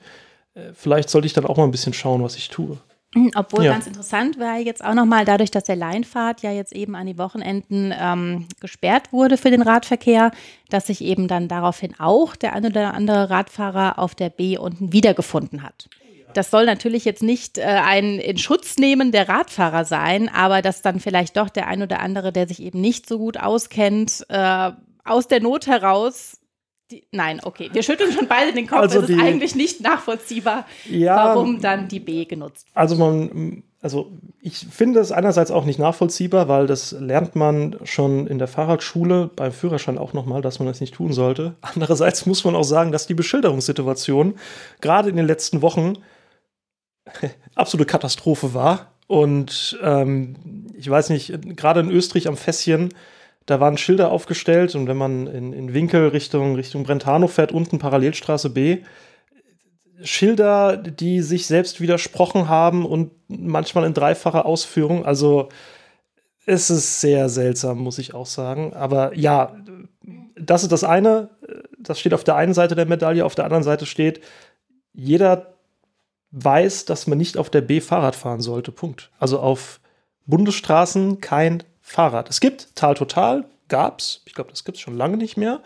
[0.53, 2.77] Äh, vielleicht sollte ich dann auch mal ein bisschen schauen, was ich tue.
[3.15, 3.71] Mhm, obwohl ja.
[3.71, 7.17] ganz interessant war jetzt auch nochmal, dadurch, dass der Leinfahrt ja jetzt eben an die
[7.17, 10.31] Wochenenden ähm, gesperrt wurde für den Radverkehr,
[10.69, 14.91] dass sich eben dann daraufhin auch der ein oder andere Radfahrer auf der B unten
[14.91, 15.89] wiedergefunden hat.
[16.37, 20.83] Das soll natürlich jetzt nicht äh, ein in Schutz nehmen der Radfahrer sein, aber dass
[20.83, 24.71] dann vielleicht doch der ein oder andere, der sich eben nicht so gut auskennt, äh,
[25.03, 26.37] aus der Not heraus
[26.91, 27.69] die, nein, okay.
[27.73, 28.79] Wir schütteln schon beide den Kopf.
[28.79, 32.77] Also es ist eigentlich nicht nachvollziehbar, ja, warum dann die B genutzt wird.
[32.77, 38.27] Also man, also ich finde es einerseits auch nicht nachvollziehbar, weil das lernt man schon
[38.27, 41.55] in der Fahrradschule beim Führerschein auch nochmal, dass man das nicht tun sollte.
[41.61, 44.35] Andererseits muss man auch sagen, dass die Beschilderungssituation
[44.81, 45.97] gerade in den letzten Wochen
[47.55, 48.93] absolute Katastrophe war.
[49.07, 50.35] Und ähm,
[50.77, 52.93] ich weiß nicht, gerade in Österreich am Fässchen
[53.47, 57.79] da waren Schilder aufgestellt und wenn man in, in Winkel Richtung, Richtung Brentano fährt, unten
[57.79, 58.79] Parallelstraße B,
[60.03, 65.05] Schilder, die sich selbst widersprochen haben und manchmal in dreifacher Ausführung.
[65.05, 65.47] Also
[66.45, 68.73] es ist sehr seltsam, muss ich auch sagen.
[68.73, 69.55] Aber ja,
[70.35, 71.29] das ist das eine.
[71.79, 74.19] Das steht auf der einen Seite der Medaille, auf der anderen Seite steht,
[74.93, 75.56] jeder
[76.31, 78.71] weiß, dass man nicht auf der B Fahrrad fahren sollte.
[78.71, 79.11] Punkt.
[79.19, 79.79] Also auf
[80.25, 82.29] Bundesstraßen kein Fahrrad.
[82.29, 84.21] Es gibt Tal Total, gab's.
[84.25, 85.61] Ich glaube, das gibt es schon lange nicht mehr.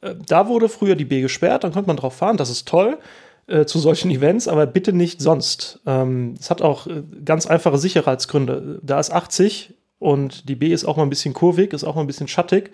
[0.00, 2.98] Äh, da wurde früher die B gesperrt, dann konnte man drauf fahren, das ist toll
[3.46, 5.80] äh, zu solchen Events, aber bitte nicht sonst.
[5.86, 8.80] Ähm, es hat auch äh, ganz einfache Sicherheitsgründe.
[8.82, 12.02] Da ist 80 und die B ist auch mal ein bisschen kurvig, ist auch mal
[12.02, 12.70] ein bisschen schattig.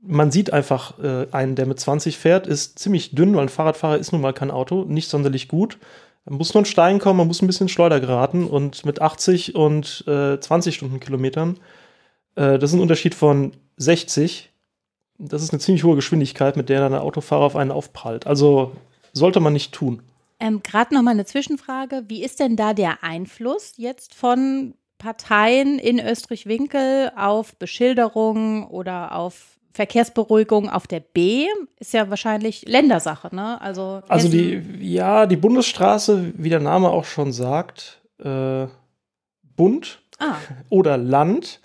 [0.00, 3.98] Man sieht einfach äh, einen, der mit 20 fährt, ist ziemlich dünn, weil ein Fahrradfahrer
[3.98, 5.78] ist nun mal kein Auto, nicht sonderlich gut.
[6.24, 9.54] Da muss nur ein Stein kommen, man muss ein bisschen Schleuder geraten und mit 80
[9.54, 11.58] und äh, 20 Stundenkilometern
[12.34, 14.50] äh, das ist ein Unterschied von 60.
[15.18, 18.26] Das ist eine ziemlich hohe Geschwindigkeit, mit der dann ein Autofahrer auf einen aufprallt.
[18.26, 18.72] Also
[19.12, 20.02] sollte man nicht tun.
[20.40, 22.04] Ähm, Gerade noch mal eine Zwischenfrage.
[22.08, 29.58] Wie ist denn da der Einfluss jetzt von Parteien in Österreich-Winkel auf Beschilderung oder auf
[29.72, 31.46] Verkehrsberuhigung auf der B
[31.78, 33.60] ist ja wahrscheinlich Ländersache, ne?
[33.60, 38.66] Also, also die, ja, die Bundesstraße, wie der Name auch schon sagt, äh,
[39.56, 40.34] Bund ah.
[40.68, 41.60] oder Land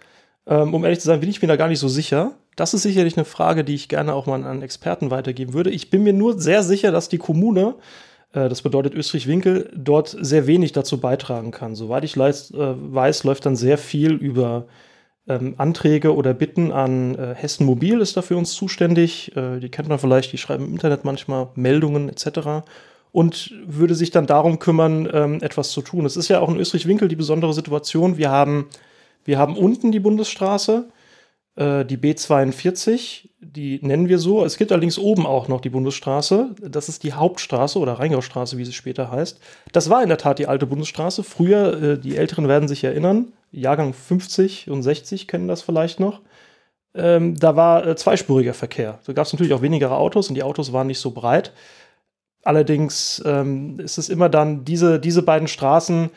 [0.47, 2.35] ähm, um ehrlich zu sein, bin ich mir da gar nicht so sicher.
[2.55, 5.69] Das ist sicherlich eine Frage, die ich gerne auch mal an Experten weitergeben würde.
[5.69, 7.75] Ich bin mir nur sehr sicher, dass die Kommune,
[8.31, 11.75] äh, das bedeutet Österreich-Winkel, dort sehr wenig dazu beitragen kann.
[11.75, 14.67] Soweit ich leist, äh, weiß, läuft dann sehr viel über
[15.27, 19.35] ähm, Anträge oder Bitten an äh, Hessen Mobil ist da für uns zuständig.
[19.35, 22.67] Äh, die kennt man vielleicht, die schreiben im Internet manchmal Meldungen etc.
[23.11, 26.05] Und würde sich dann darum kümmern, ähm, etwas zu tun.
[26.05, 28.17] Es ist ja auch in Österreich-Winkel die besondere Situation.
[28.17, 28.67] Wir haben
[29.27, 30.87] wir haben unten die Bundesstraße,
[31.57, 34.45] äh, die B42, die nennen wir so.
[34.45, 36.55] Es gibt allerdings oben auch noch die Bundesstraße.
[36.61, 39.39] Das ist die Hauptstraße oder Rheingaustraße, wie sie später heißt.
[39.71, 41.23] Das war in der Tat die alte Bundesstraße.
[41.23, 46.21] Früher, äh, die Älteren werden sich erinnern, Jahrgang 50 und 60 kennen das vielleicht noch.
[46.93, 48.99] Ähm, da war äh, zweispuriger Verkehr.
[49.05, 51.53] Da gab es natürlich auch weniger Autos und die Autos waren nicht so breit.
[52.43, 56.11] Allerdings ähm, ist es immer dann diese, diese beiden Straßen,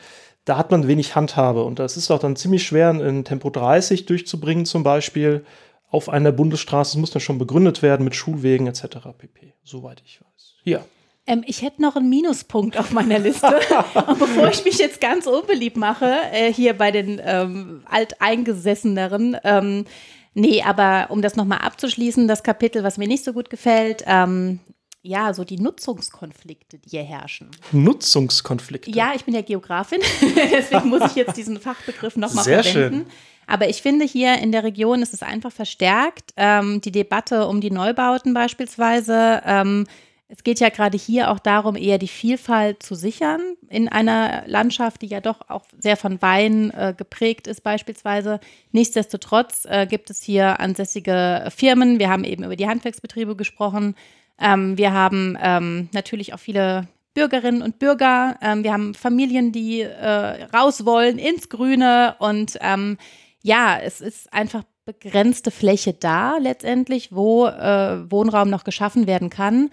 [0.45, 1.63] da hat man wenig Handhabe.
[1.63, 5.45] Und das ist auch dann ziemlich schwer, in Tempo 30 durchzubringen, zum Beispiel
[5.89, 6.93] auf einer Bundesstraße.
[6.93, 8.83] Das muss dann schon begründet werden mit Schulwegen etc.
[9.17, 9.53] pp.
[9.63, 10.55] Soweit ich weiß.
[10.63, 10.79] Ja.
[11.27, 13.47] Ähm, ich hätte noch einen Minuspunkt auf meiner Liste.
[14.07, 19.85] Und bevor ich mich jetzt ganz unbeliebt mache, äh, hier bei den ähm, Alteingesesseneren, ähm,
[20.33, 24.59] nee, aber um das nochmal abzuschließen, das Kapitel, was mir nicht so gut gefällt, ähm,
[25.03, 27.49] ja, so die Nutzungskonflikte, die hier herrschen.
[27.71, 28.91] Nutzungskonflikte?
[28.91, 30.01] Ja, ich bin ja Geografin,
[30.51, 32.71] deswegen muss ich jetzt diesen Fachbegriff nochmal verwenden.
[32.71, 33.05] Schön.
[33.47, 36.33] Aber ich finde, hier in der Region ist es einfach verstärkt.
[36.37, 39.41] Ähm, die Debatte um die Neubauten beispielsweise.
[39.45, 39.87] Ähm,
[40.29, 45.01] es geht ja gerade hier auch darum, eher die Vielfalt zu sichern in einer Landschaft,
[45.01, 48.39] die ja doch auch sehr von Wein äh, geprägt ist beispielsweise.
[48.71, 51.99] Nichtsdestotrotz äh, gibt es hier ansässige Firmen.
[51.99, 53.95] Wir haben eben über die Handwerksbetriebe gesprochen.
[54.41, 58.37] Ähm, wir haben ähm, natürlich auch viele Bürgerinnen und Bürger.
[58.41, 62.15] Ähm, wir haben Familien, die äh, raus wollen ins Grüne.
[62.19, 62.97] Und ähm,
[63.43, 69.69] ja, es ist einfach begrenzte Fläche da letztendlich, wo äh, Wohnraum noch geschaffen werden kann.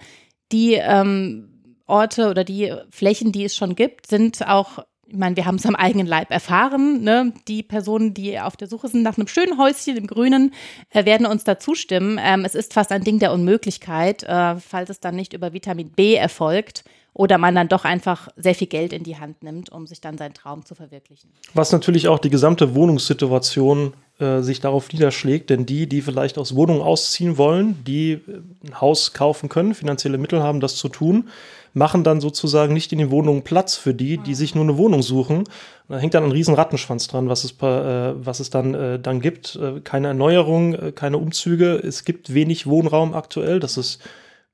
[0.51, 5.45] Die ähm, Orte oder die Flächen, die es schon gibt, sind auch ich meine, wir
[5.45, 7.01] haben es am eigenen Leib erfahren.
[7.03, 7.33] Ne?
[7.47, 10.53] Die Personen, die auf der Suche sind nach einem schönen Häuschen im Grünen,
[10.91, 12.19] äh, werden uns da zustimmen.
[12.21, 15.89] Ähm, es ist fast ein Ding der Unmöglichkeit, äh, falls es dann nicht über Vitamin
[15.89, 19.87] B erfolgt oder man dann doch einfach sehr viel Geld in die Hand nimmt, um
[19.87, 21.31] sich dann seinen Traum zu verwirklichen.
[21.53, 26.55] Was natürlich auch die gesamte Wohnungssituation äh, sich darauf niederschlägt, denn die, die vielleicht aus
[26.55, 31.29] Wohnungen ausziehen wollen, die äh, ein Haus kaufen können, finanzielle Mittel haben, das zu tun,
[31.73, 35.01] machen dann sozusagen nicht in den Wohnungen Platz für die, die sich nur eine Wohnung
[35.01, 35.43] suchen.
[35.87, 39.21] da hängt dann ein riesen Rattenschwanz dran, was es, äh, was es dann, äh, dann
[39.21, 39.55] gibt.
[39.55, 41.75] Äh, keine Erneuerung, äh, keine Umzüge.
[41.75, 43.59] Es gibt wenig Wohnraum aktuell.
[43.59, 43.99] Das ist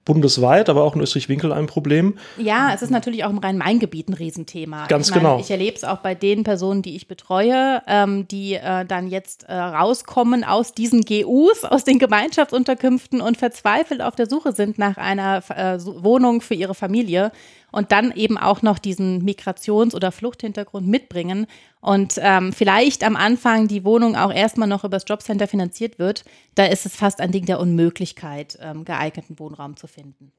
[0.06, 2.18] bundesweit, aber auch in Österreich-Winkel ein Problem.
[2.38, 4.86] Ja, es ist natürlich auch im Rhein-Main-Gebiet ein Riesenthema.
[4.86, 5.40] Ganz ich meine, genau.
[5.40, 9.44] Ich erlebe es auch bei den Personen, die ich betreue, ähm, die äh, dann jetzt
[9.44, 14.98] äh, rauskommen aus diesen GUs, aus den Gemeinschaftsunterkünften und verzweifelt auf der Suche sind nach
[14.98, 17.32] einer äh, Wohnung für ihre Familie
[17.76, 21.46] und dann eben auch noch diesen Migrations- oder Fluchthintergrund mitbringen
[21.82, 26.24] und ähm, vielleicht am Anfang die Wohnung auch erstmal noch übers Jobcenter finanziert wird,
[26.56, 30.32] da ist es fast ein Ding der Unmöglichkeit, ähm, geeigneten Wohnraum zu finden.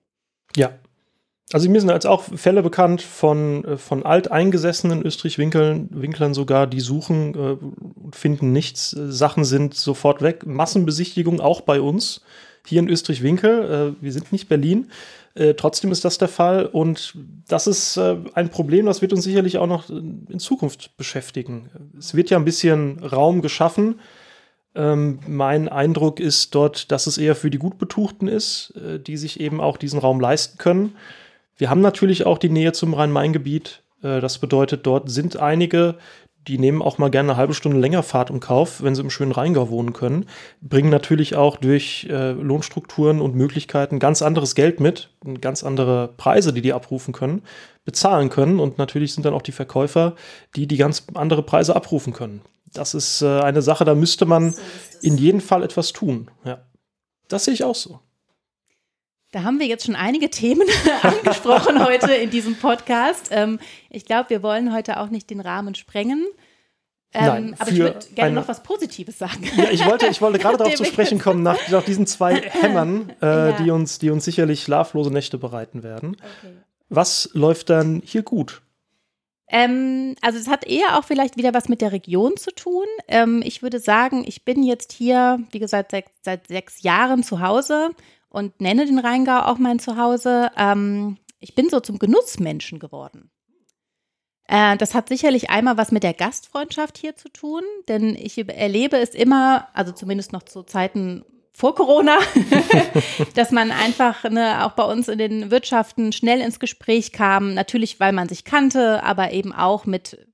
[0.57, 0.71] Ja.
[1.53, 6.81] Also mir sind jetzt auch Fälle bekannt von, äh, von alteingesessenen Österreich-Winklern Winklern sogar, die
[6.81, 8.91] suchen äh, und finden nichts.
[8.91, 10.47] Sachen sind sofort weg.
[10.47, 12.23] Massenbesichtigung auch bei uns
[12.67, 13.95] hier in Österreich-Winkel.
[13.99, 14.91] Äh, wir sind nicht Berlin.
[15.35, 17.15] Äh, trotzdem ist das der Fall und
[17.49, 21.69] das ist äh, ein Problem, das wird uns sicherlich auch noch in Zukunft beschäftigen.
[21.99, 24.01] Es wird ja ein bisschen Raum geschaffen.
[24.75, 28.75] Ähm, mein Eindruck ist dort, dass es eher für die Gutbetuchten ist,
[29.07, 30.97] die sich eben auch diesen Raum leisten können.
[31.57, 33.83] Wir haben natürlich auch die Nähe zum Rhein-Main-Gebiet.
[34.03, 35.97] Das bedeutet, dort sind einige,
[36.49, 39.11] die nehmen auch mal gerne eine halbe Stunde länger Fahrt im Kauf, wenn sie im
[39.11, 40.27] schönen Rheingau wohnen können,
[40.61, 46.53] bringen natürlich auch durch äh, Lohnstrukturen und Möglichkeiten ganz anderes Geld mit, ganz andere Preise,
[46.53, 47.43] die die abrufen können,
[47.85, 50.15] bezahlen können und natürlich sind dann auch die Verkäufer,
[50.55, 52.43] die die ganz andere Preise abrufen können.
[52.73, 54.55] Das ist äh, eine Sache, da müsste man
[55.03, 56.31] in jedem Fall etwas tun.
[56.45, 56.59] Ja.
[57.29, 58.01] Das sehe ich auch so.
[59.37, 60.67] Da haben wir jetzt schon einige Themen
[61.03, 63.29] angesprochen heute in diesem Podcast.
[63.31, 63.59] Ähm,
[63.91, 66.25] ich glaube, wir wollen heute auch nicht den Rahmen sprengen.
[67.13, 69.47] Ähm, Nein, aber ich würde gerne noch was Positives sagen.
[69.55, 73.13] Ja, ich wollte, ich wollte gerade darauf zu sprechen kommen, nach, nach diesen zwei Hämmern,
[73.21, 73.53] äh, ja.
[73.53, 76.17] die, uns, die uns sicherlich schlaflose Nächte bereiten werden.
[76.41, 76.55] Okay.
[76.89, 78.63] Was läuft dann hier gut?
[79.49, 82.87] Ähm, also es hat eher auch vielleicht wieder was mit der Region zu tun.
[83.07, 87.41] Ähm, ich würde sagen, ich bin jetzt hier, wie gesagt, seit, seit sechs Jahren zu
[87.43, 87.91] Hause
[88.37, 90.51] und nenne den Rheingau auch mein Zuhause.
[90.59, 93.31] Ähm, ich bin so zum Genussmenschen geworden.
[94.47, 98.99] Äh, das hat sicherlich einmal was mit der Gastfreundschaft hier zu tun, denn ich erlebe
[98.99, 102.19] es immer, also zumindest noch zu Zeiten vor Corona,
[103.35, 107.55] dass man einfach ne, auch bei uns in den Wirtschaften schnell ins Gespräch kam.
[107.55, 110.27] Natürlich, weil man sich kannte, aber eben auch mit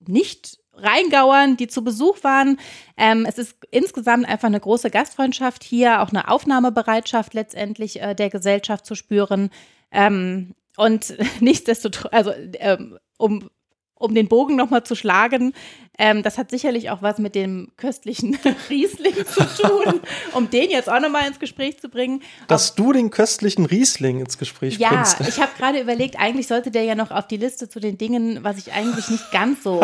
[0.00, 2.58] nicht Rheingauern, die zu Besuch waren.
[2.96, 8.30] Ähm, es ist insgesamt einfach eine große Gastfreundschaft hier, auch eine Aufnahmebereitschaft letztendlich äh, der
[8.30, 9.50] Gesellschaft zu spüren.
[9.90, 13.50] Ähm, und nichtsdestotrotz, also ähm, um
[14.00, 15.52] um den Bogen nochmal zu schlagen,
[15.98, 18.38] ähm, das hat sicherlich auch was mit dem köstlichen
[18.70, 20.00] Riesling zu tun,
[20.32, 22.22] um den jetzt auch nochmal ins Gespräch zu bringen.
[22.48, 25.20] Dass auf, du den köstlichen Riesling ins Gespräch ja, bringst.
[25.20, 27.98] Ja, ich habe gerade überlegt, eigentlich sollte der ja noch auf die Liste zu den
[27.98, 29.80] Dingen, was ich eigentlich nicht ganz so,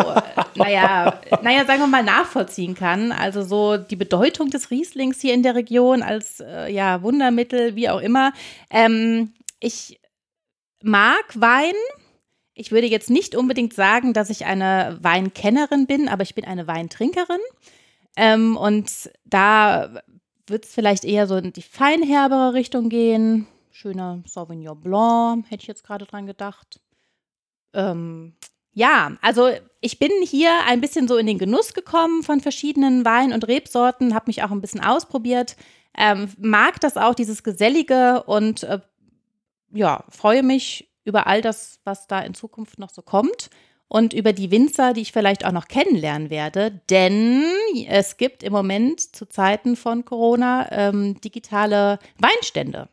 [0.55, 3.11] naja, naja, sagen wir mal, nachvollziehen kann.
[3.11, 7.89] Also so die Bedeutung des Rieslings hier in der Region als äh, ja, Wundermittel, wie
[7.89, 8.33] auch immer.
[8.71, 9.99] Ähm, ich
[10.81, 11.75] mag Wein
[12.57, 16.67] ich würde jetzt nicht unbedingt sagen, dass ich eine Weinkennerin bin, aber ich bin eine
[16.67, 17.39] Weintrinkerin.
[18.15, 20.01] Ähm, und da
[20.47, 23.45] wird es vielleicht eher so in die feinherbere Richtung gehen.
[23.71, 26.79] Schöner Sauvignon Blanc, hätte ich jetzt gerade dran gedacht.
[27.73, 28.33] Ähm,
[28.73, 33.33] ja, also ich bin hier ein bisschen so in den Genuss gekommen von verschiedenen Wein-
[33.33, 35.55] und Rebsorten, habe mich auch ein bisschen ausprobiert,
[35.95, 38.79] ähm, mag das auch, dieses Gesellige und äh,
[39.73, 43.49] ja, freue mich über all das, was da in Zukunft noch so kommt
[43.87, 46.81] und über die Winzer, die ich vielleicht auch noch kennenlernen werde.
[46.89, 47.43] Denn
[47.87, 52.89] es gibt im Moment zu Zeiten von Corona ähm, digitale Weinstände.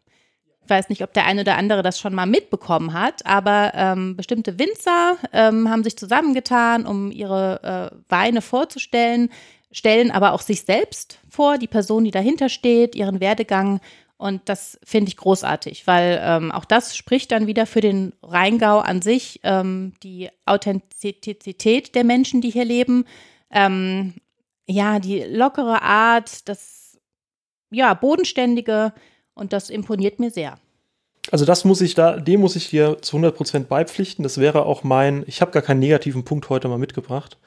[0.62, 4.16] Ich weiß nicht, ob der eine oder andere das schon mal mitbekommen hat, aber ähm,
[4.16, 9.30] bestimmte Winzer ähm, haben sich zusammengetan, um ihre äh, Weine vorzustellen,
[9.72, 13.80] stellen aber auch sich selbst vor, die Person, die dahinter steht, ihren Werdegang
[14.16, 18.78] und das finde ich großartig, weil ähm, auch das spricht dann wieder für den Rheingau
[18.78, 23.04] an sich, ähm, die Authentizität der Menschen, die hier leben.
[23.50, 24.14] Ähm,
[24.66, 26.98] ja, die lockere Art, das
[27.70, 28.92] ja, bodenständige
[29.34, 30.58] und das imponiert mir sehr.
[31.30, 34.22] Also das muss ich da, dem muss ich dir zu 100% beipflichten.
[34.22, 37.38] Das wäre auch mein, ich habe gar keinen negativen Punkt heute mal mitgebracht.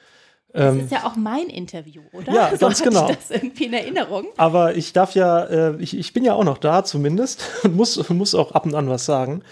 [0.52, 2.32] Das ähm, ist ja auch mein Interview, oder?
[2.32, 3.10] Ja, so ganz genau.
[3.10, 4.26] Ich das irgendwie in Erinnerung.
[4.36, 8.08] Aber ich darf ja, äh, ich, ich bin ja auch noch da zumindest und muss,
[8.08, 9.42] muss auch ab und an was sagen.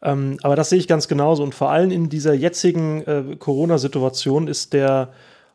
[0.00, 1.42] Ähm, aber das sehe ich ganz genauso.
[1.42, 5.12] Und vor allem in dieser jetzigen äh, Corona-Situation ist der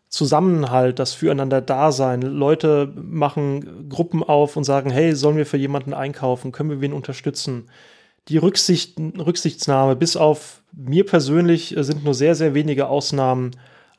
[0.09, 2.21] Zusammenhalt, das Füreinander-Dasein.
[2.21, 6.51] Leute machen Gruppen auf und sagen, hey, sollen wir für jemanden einkaufen?
[6.51, 7.69] Können wir wen unterstützen?
[8.27, 13.51] Die Rücksicht, Rücksichtsnahme, bis auf mir persönlich äh, sind nur sehr, sehr wenige Ausnahmen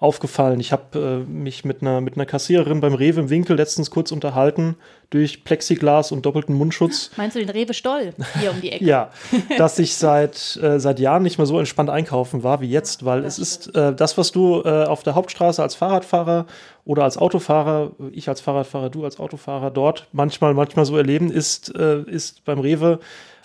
[0.05, 0.61] aufgefallen.
[0.61, 4.13] Ich habe äh, mich mit einer, mit einer Kassiererin beim Rewe im Winkel letztens kurz
[4.13, 4.77] unterhalten
[5.11, 7.11] durch Plexiglas und doppelten Mundschutz.
[7.17, 8.85] Meinst du den Rewe Stoll hier um die Ecke?
[8.85, 9.11] ja,
[9.59, 13.23] dass ich seit, äh, seit Jahren nicht mehr so entspannt einkaufen war wie jetzt, weil
[13.23, 16.47] das es ist äh, das, was du äh, auf der Hauptstraße als Fahrradfahrer
[16.85, 21.75] oder als Autofahrer, ich als Fahrradfahrer, du als Autofahrer dort manchmal, manchmal so erleben, ist,
[21.75, 23.01] äh, ist beim Rewe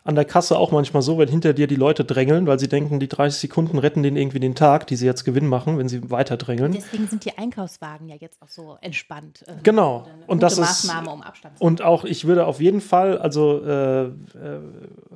[0.09, 2.99] an der Kasse auch manchmal so, wenn hinter dir die Leute drängeln, weil sie denken,
[2.99, 6.09] die 30 Sekunden retten denen irgendwie den Tag, die sie jetzt Gewinn machen, wenn sie
[6.09, 6.71] weiter drängeln.
[6.71, 9.43] Deswegen sind die Einkaufswagen ja jetzt auch so entspannt.
[9.45, 10.07] Äh, genau.
[10.25, 13.63] Und das Maßnahme, ist um Abstand zu und auch ich würde auf jeden Fall, also
[13.63, 14.11] äh, äh,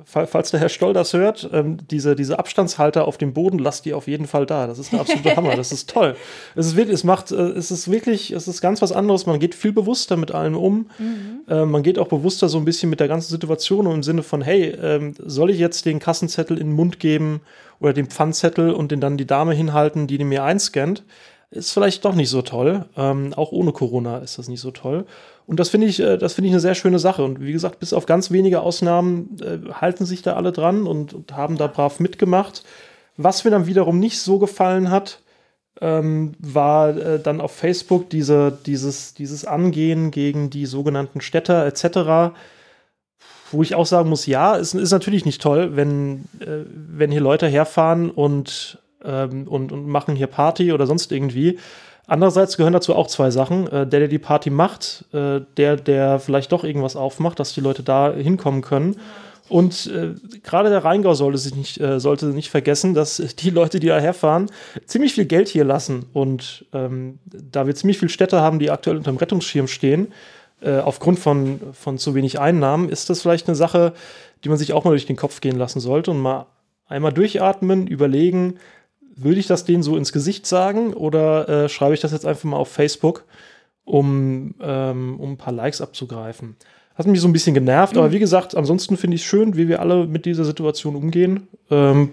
[0.04, 3.94] falls der Herr Stoll das hört, ähm, diese, diese Abstandshalter auf dem Boden, lasst die
[3.94, 4.68] auf jeden Fall da.
[4.68, 5.56] Das ist der absolute Hammer.
[5.56, 6.14] Das ist toll.
[6.54, 9.26] Es ist wirklich, es macht, äh, es ist wirklich, es ist ganz was anderes.
[9.26, 10.88] Man geht viel bewusster mit allem um.
[10.98, 11.40] Mhm.
[11.48, 14.22] Äh, man geht auch bewusster so ein bisschen mit der ganzen Situation um im Sinne
[14.22, 17.40] von, hey, ähm, soll ich jetzt den Kassenzettel in den Mund geben
[17.80, 21.04] oder den Pfandzettel und den dann die Dame hinhalten, die den mir einscannt?
[21.50, 22.84] Ist vielleicht doch nicht so toll.
[22.96, 25.06] Ähm, auch ohne Corona ist das nicht so toll.
[25.46, 27.24] Und das finde ich, äh, das ich eine sehr schöne Sache.
[27.24, 31.14] Und wie gesagt, bis auf ganz wenige Ausnahmen äh, halten sich da alle dran und,
[31.14, 32.64] und, haben da brav mitgemacht.
[33.16, 35.20] Was mir dann wiederum nicht so gefallen hat,
[35.80, 42.34] ähm, war äh, dann auf Facebook diese, dieses, dieses Angehen gegen die sogenannten Städter etc
[43.50, 47.20] wo ich auch sagen muss, ja, es ist natürlich nicht toll, wenn, äh, wenn hier
[47.20, 51.58] Leute herfahren und, ähm, und, und machen hier Party oder sonst irgendwie.
[52.06, 53.66] Andererseits gehören dazu auch zwei Sachen.
[53.68, 57.60] Äh, der, der die Party macht, äh, der, der vielleicht doch irgendwas aufmacht, dass die
[57.60, 58.96] Leute da hinkommen können.
[59.48, 63.78] Und äh, gerade der Rheingau sollte sich nicht, äh, sollte nicht vergessen, dass die Leute,
[63.78, 64.50] die da herfahren,
[64.86, 66.06] ziemlich viel Geld hier lassen.
[66.14, 70.12] Und ähm, da wir ziemlich viele Städte haben, die aktuell unter dem Rettungsschirm stehen,
[70.64, 73.92] äh, aufgrund von, von zu wenig Einnahmen, ist das vielleicht eine Sache,
[74.42, 76.46] die man sich auch mal durch den Kopf gehen lassen sollte und mal
[76.86, 78.58] einmal durchatmen, überlegen,
[79.16, 82.44] würde ich das denen so ins Gesicht sagen oder äh, schreibe ich das jetzt einfach
[82.44, 83.24] mal auf Facebook,
[83.84, 86.56] um, ähm, um ein paar Likes abzugreifen?
[86.94, 88.00] Hat mich so ein bisschen genervt, mhm.
[88.00, 91.48] aber wie gesagt, ansonsten finde ich es schön, wie wir alle mit dieser Situation umgehen.
[91.70, 92.12] Ähm,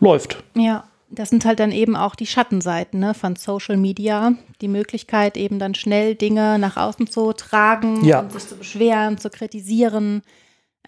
[0.00, 0.42] läuft.
[0.56, 0.84] Ja
[1.14, 4.34] das sind halt dann eben auch die Schattenseiten ne, von Social Media.
[4.60, 8.28] Die Möglichkeit, eben dann schnell Dinge nach außen zu tragen, ja.
[8.30, 10.22] sich zu beschweren, zu kritisieren.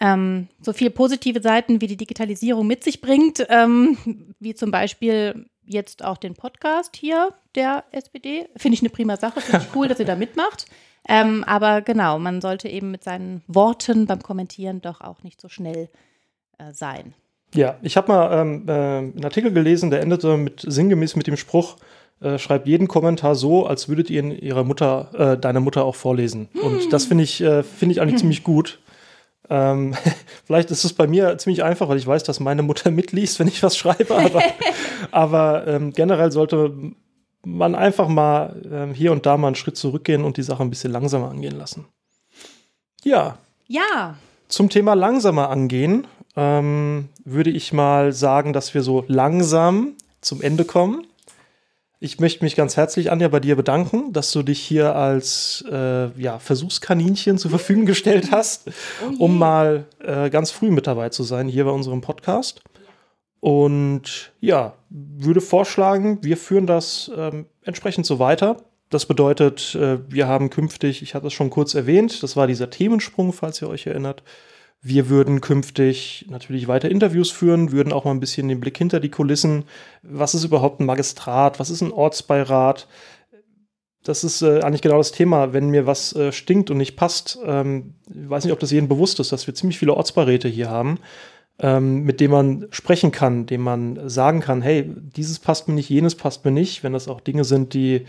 [0.00, 3.96] Ähm, so viele positive Seiten, wie die Digitalisierung mit sich bringt, ähm,
[4.38, 8.48] wie zum Beispiel jetzt auch den Podcast hier der SPD.
[8.56, 10.66] Finde ich eine prima Sache, finde ich cool, dass ihr da mitmacht.
[11.08, 15.48] Ähm, aber genau, man sollte eben mit seinen Worten beim Kommentieren doch auch nicht so
[15.48, 15.88] schnell
[16.58, 17.14] äh, sein.
[17.54, 21.36] Ja, ich habe mal ähm, äh, einen Artikel gelesen, der endete mit sinngemäß mit dem
[21.36, 21.76] Spruch,
[22.20, 25.94] äh, schreibt jeden Kommentar so, als würdet ihr ihn ihrer Mutter, äh, deiner Mutter auch
[25.94, 26.48] vorlesen.
[26.62, 28.78] Und das finde ich, äh, finde ich eigentlich ziemlich gut.
[29.48, 29.94] Ähm,
[30.44, 33.48] vielleicht ist es bei mir ziemlich einfach, weil ich weiß, dass meine Mutter mitliest, wenn
[33.48, 34.14] ich was schreibe.
[34.16, 34.42] Aber,
[35.10, 36.74] aber ähm, generell sollte
[37.44, 40.70] man einfach mal ähm, hier und da mal einen Schritt zurückgehen und die Sache ein
[40.70, 41.86] bisschen langsamer angehen lassen.
[43.04, 43.38] Ja.
[43.68, 44.16] Ja.
[44.48, 50.64] Zum Thema langsamer angehen ähm, würde ich mal sagen, dass wir so langsam zum Ende
[50.64, 51.06] kommen.
[51.98, 56.08] Ich möchte mich ganz herzlich, Anja, bei dir bedanken, dass du dich hier als äh,
[56.20, 58.68] ja, Versuchskaninchen zur Verfügung gestellt hast,
[59.02, 62.62] oh um mal äh, ganz früh mit dabei zu sein hier bei unserem Podcast.
[63.40, 68.58] Und ja, würde vorschlagen, wir führen das ähm, entsprechend so weiter.
[68.90, 72.70] Das bedeutet, äh, wir haben künftig, ich hatte es schon kurz erwähnt, das war dieser
[72.70, 74.22] Themensprung, falls ihr euch erinnert,
[74.82, 79.00] wir würden künftig natürlich weiter Interviews führen, würden auch mal ein bisschen den Blick hinter
[79.00, 79.64] die Kulissen.
[80.02, 81.58] Was ist überhaupt ein Magistrat?
[81.58, 82.86] Was ist ein Ortsbeirat?
[84.04, 85.52] Das ist äh, eigentlich genau das Thema.
[85.52, 88.88] Wenn mir was äh, stinkt und nicht passt, ähm, ich weiß nicht, ob das jedem
[88.88, 91.00] bewusst ist, dass wir ziemlich viele Ortsbeiräte hier haben,
[91.58, 95.88] ähm, mit denen man sprechen kann, dem man sagen kann, hey, dieses passt mir nicht,
[95.88, 98.04] jenes passt mir nicht, wenn das auch Dinge sind, die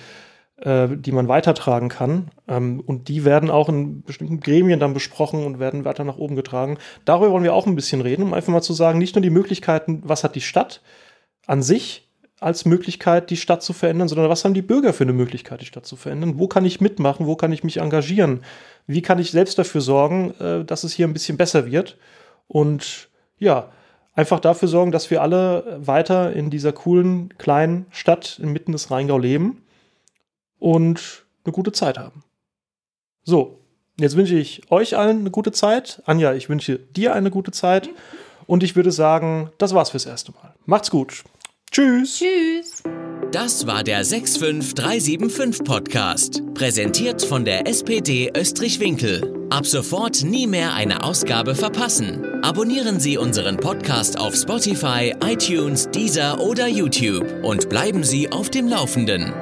[0.66, 2.30] die man weitertragen kann.
[2.48, 6.36] Ähm, und die werden auch in bestimmten Gremien dann besprochen und werden weiter nach oben
[6.36, 6.80] getragen.
[7.06, 9.30] Darüber wollen wir auch ein bisschen reden, um einfach mal zu sagen, nicht nur die
[9.30, 10.82] Möglichkeiten, was hat die Stadt
[11.46, 15.14] an sich als Möglichkeit, die Stadt zu verändern, sondern was haben die Bürger für eine
[15.14, 16.38] Möglichkeit, die Stadt zu verändern?
[16.38, 17.28] Wo kann ich mitmachen?
[17.28, 18.42] Wo kann ich mich engagieren?
[18.86, 21.98] Wie kann ich selbst dafür sorgen, äh, dass es hier ein bisschen besser wird?
[22.48, 23.70] Und ja,
[24.16, 29.20] einfach dafür sorgen, dass wir alle weiter in dieser coolen kleinen Stadt inmitten des Rheingau
[29.20, 29.62] leben
[30.60, 32.24] und eine gute Zeit haben.
[33.24, 33.60] So,
[34.00, 36.02] jetzt wünsche ich euch allen eine gute Zeit.
[36.06, 37.90] Anja, ich wünsche dir eine gute Zeit.
[38.46, 40.54] Und ich würde sagen, das war's fürs erste Mal.
[40.66, 41.24] Macht's gut.
[41.70, 42.20] Tschüss.
[42.20, 42.84] Tschüss.
[43.32, 49.48] Das war der 65375 Podcast, präsentiert von der SPD Österreich-Winkel.
[49.50, 52.26] Ab sofort nie mehr eine Ausgabe verpassen.
[52.42, 58.70] Abonnieren Sie unseren Podcast auf Spotify, iTunes, Deezer oder YouTube und bleiben Sie auf dem
[58.70, 59.34] Laufenden.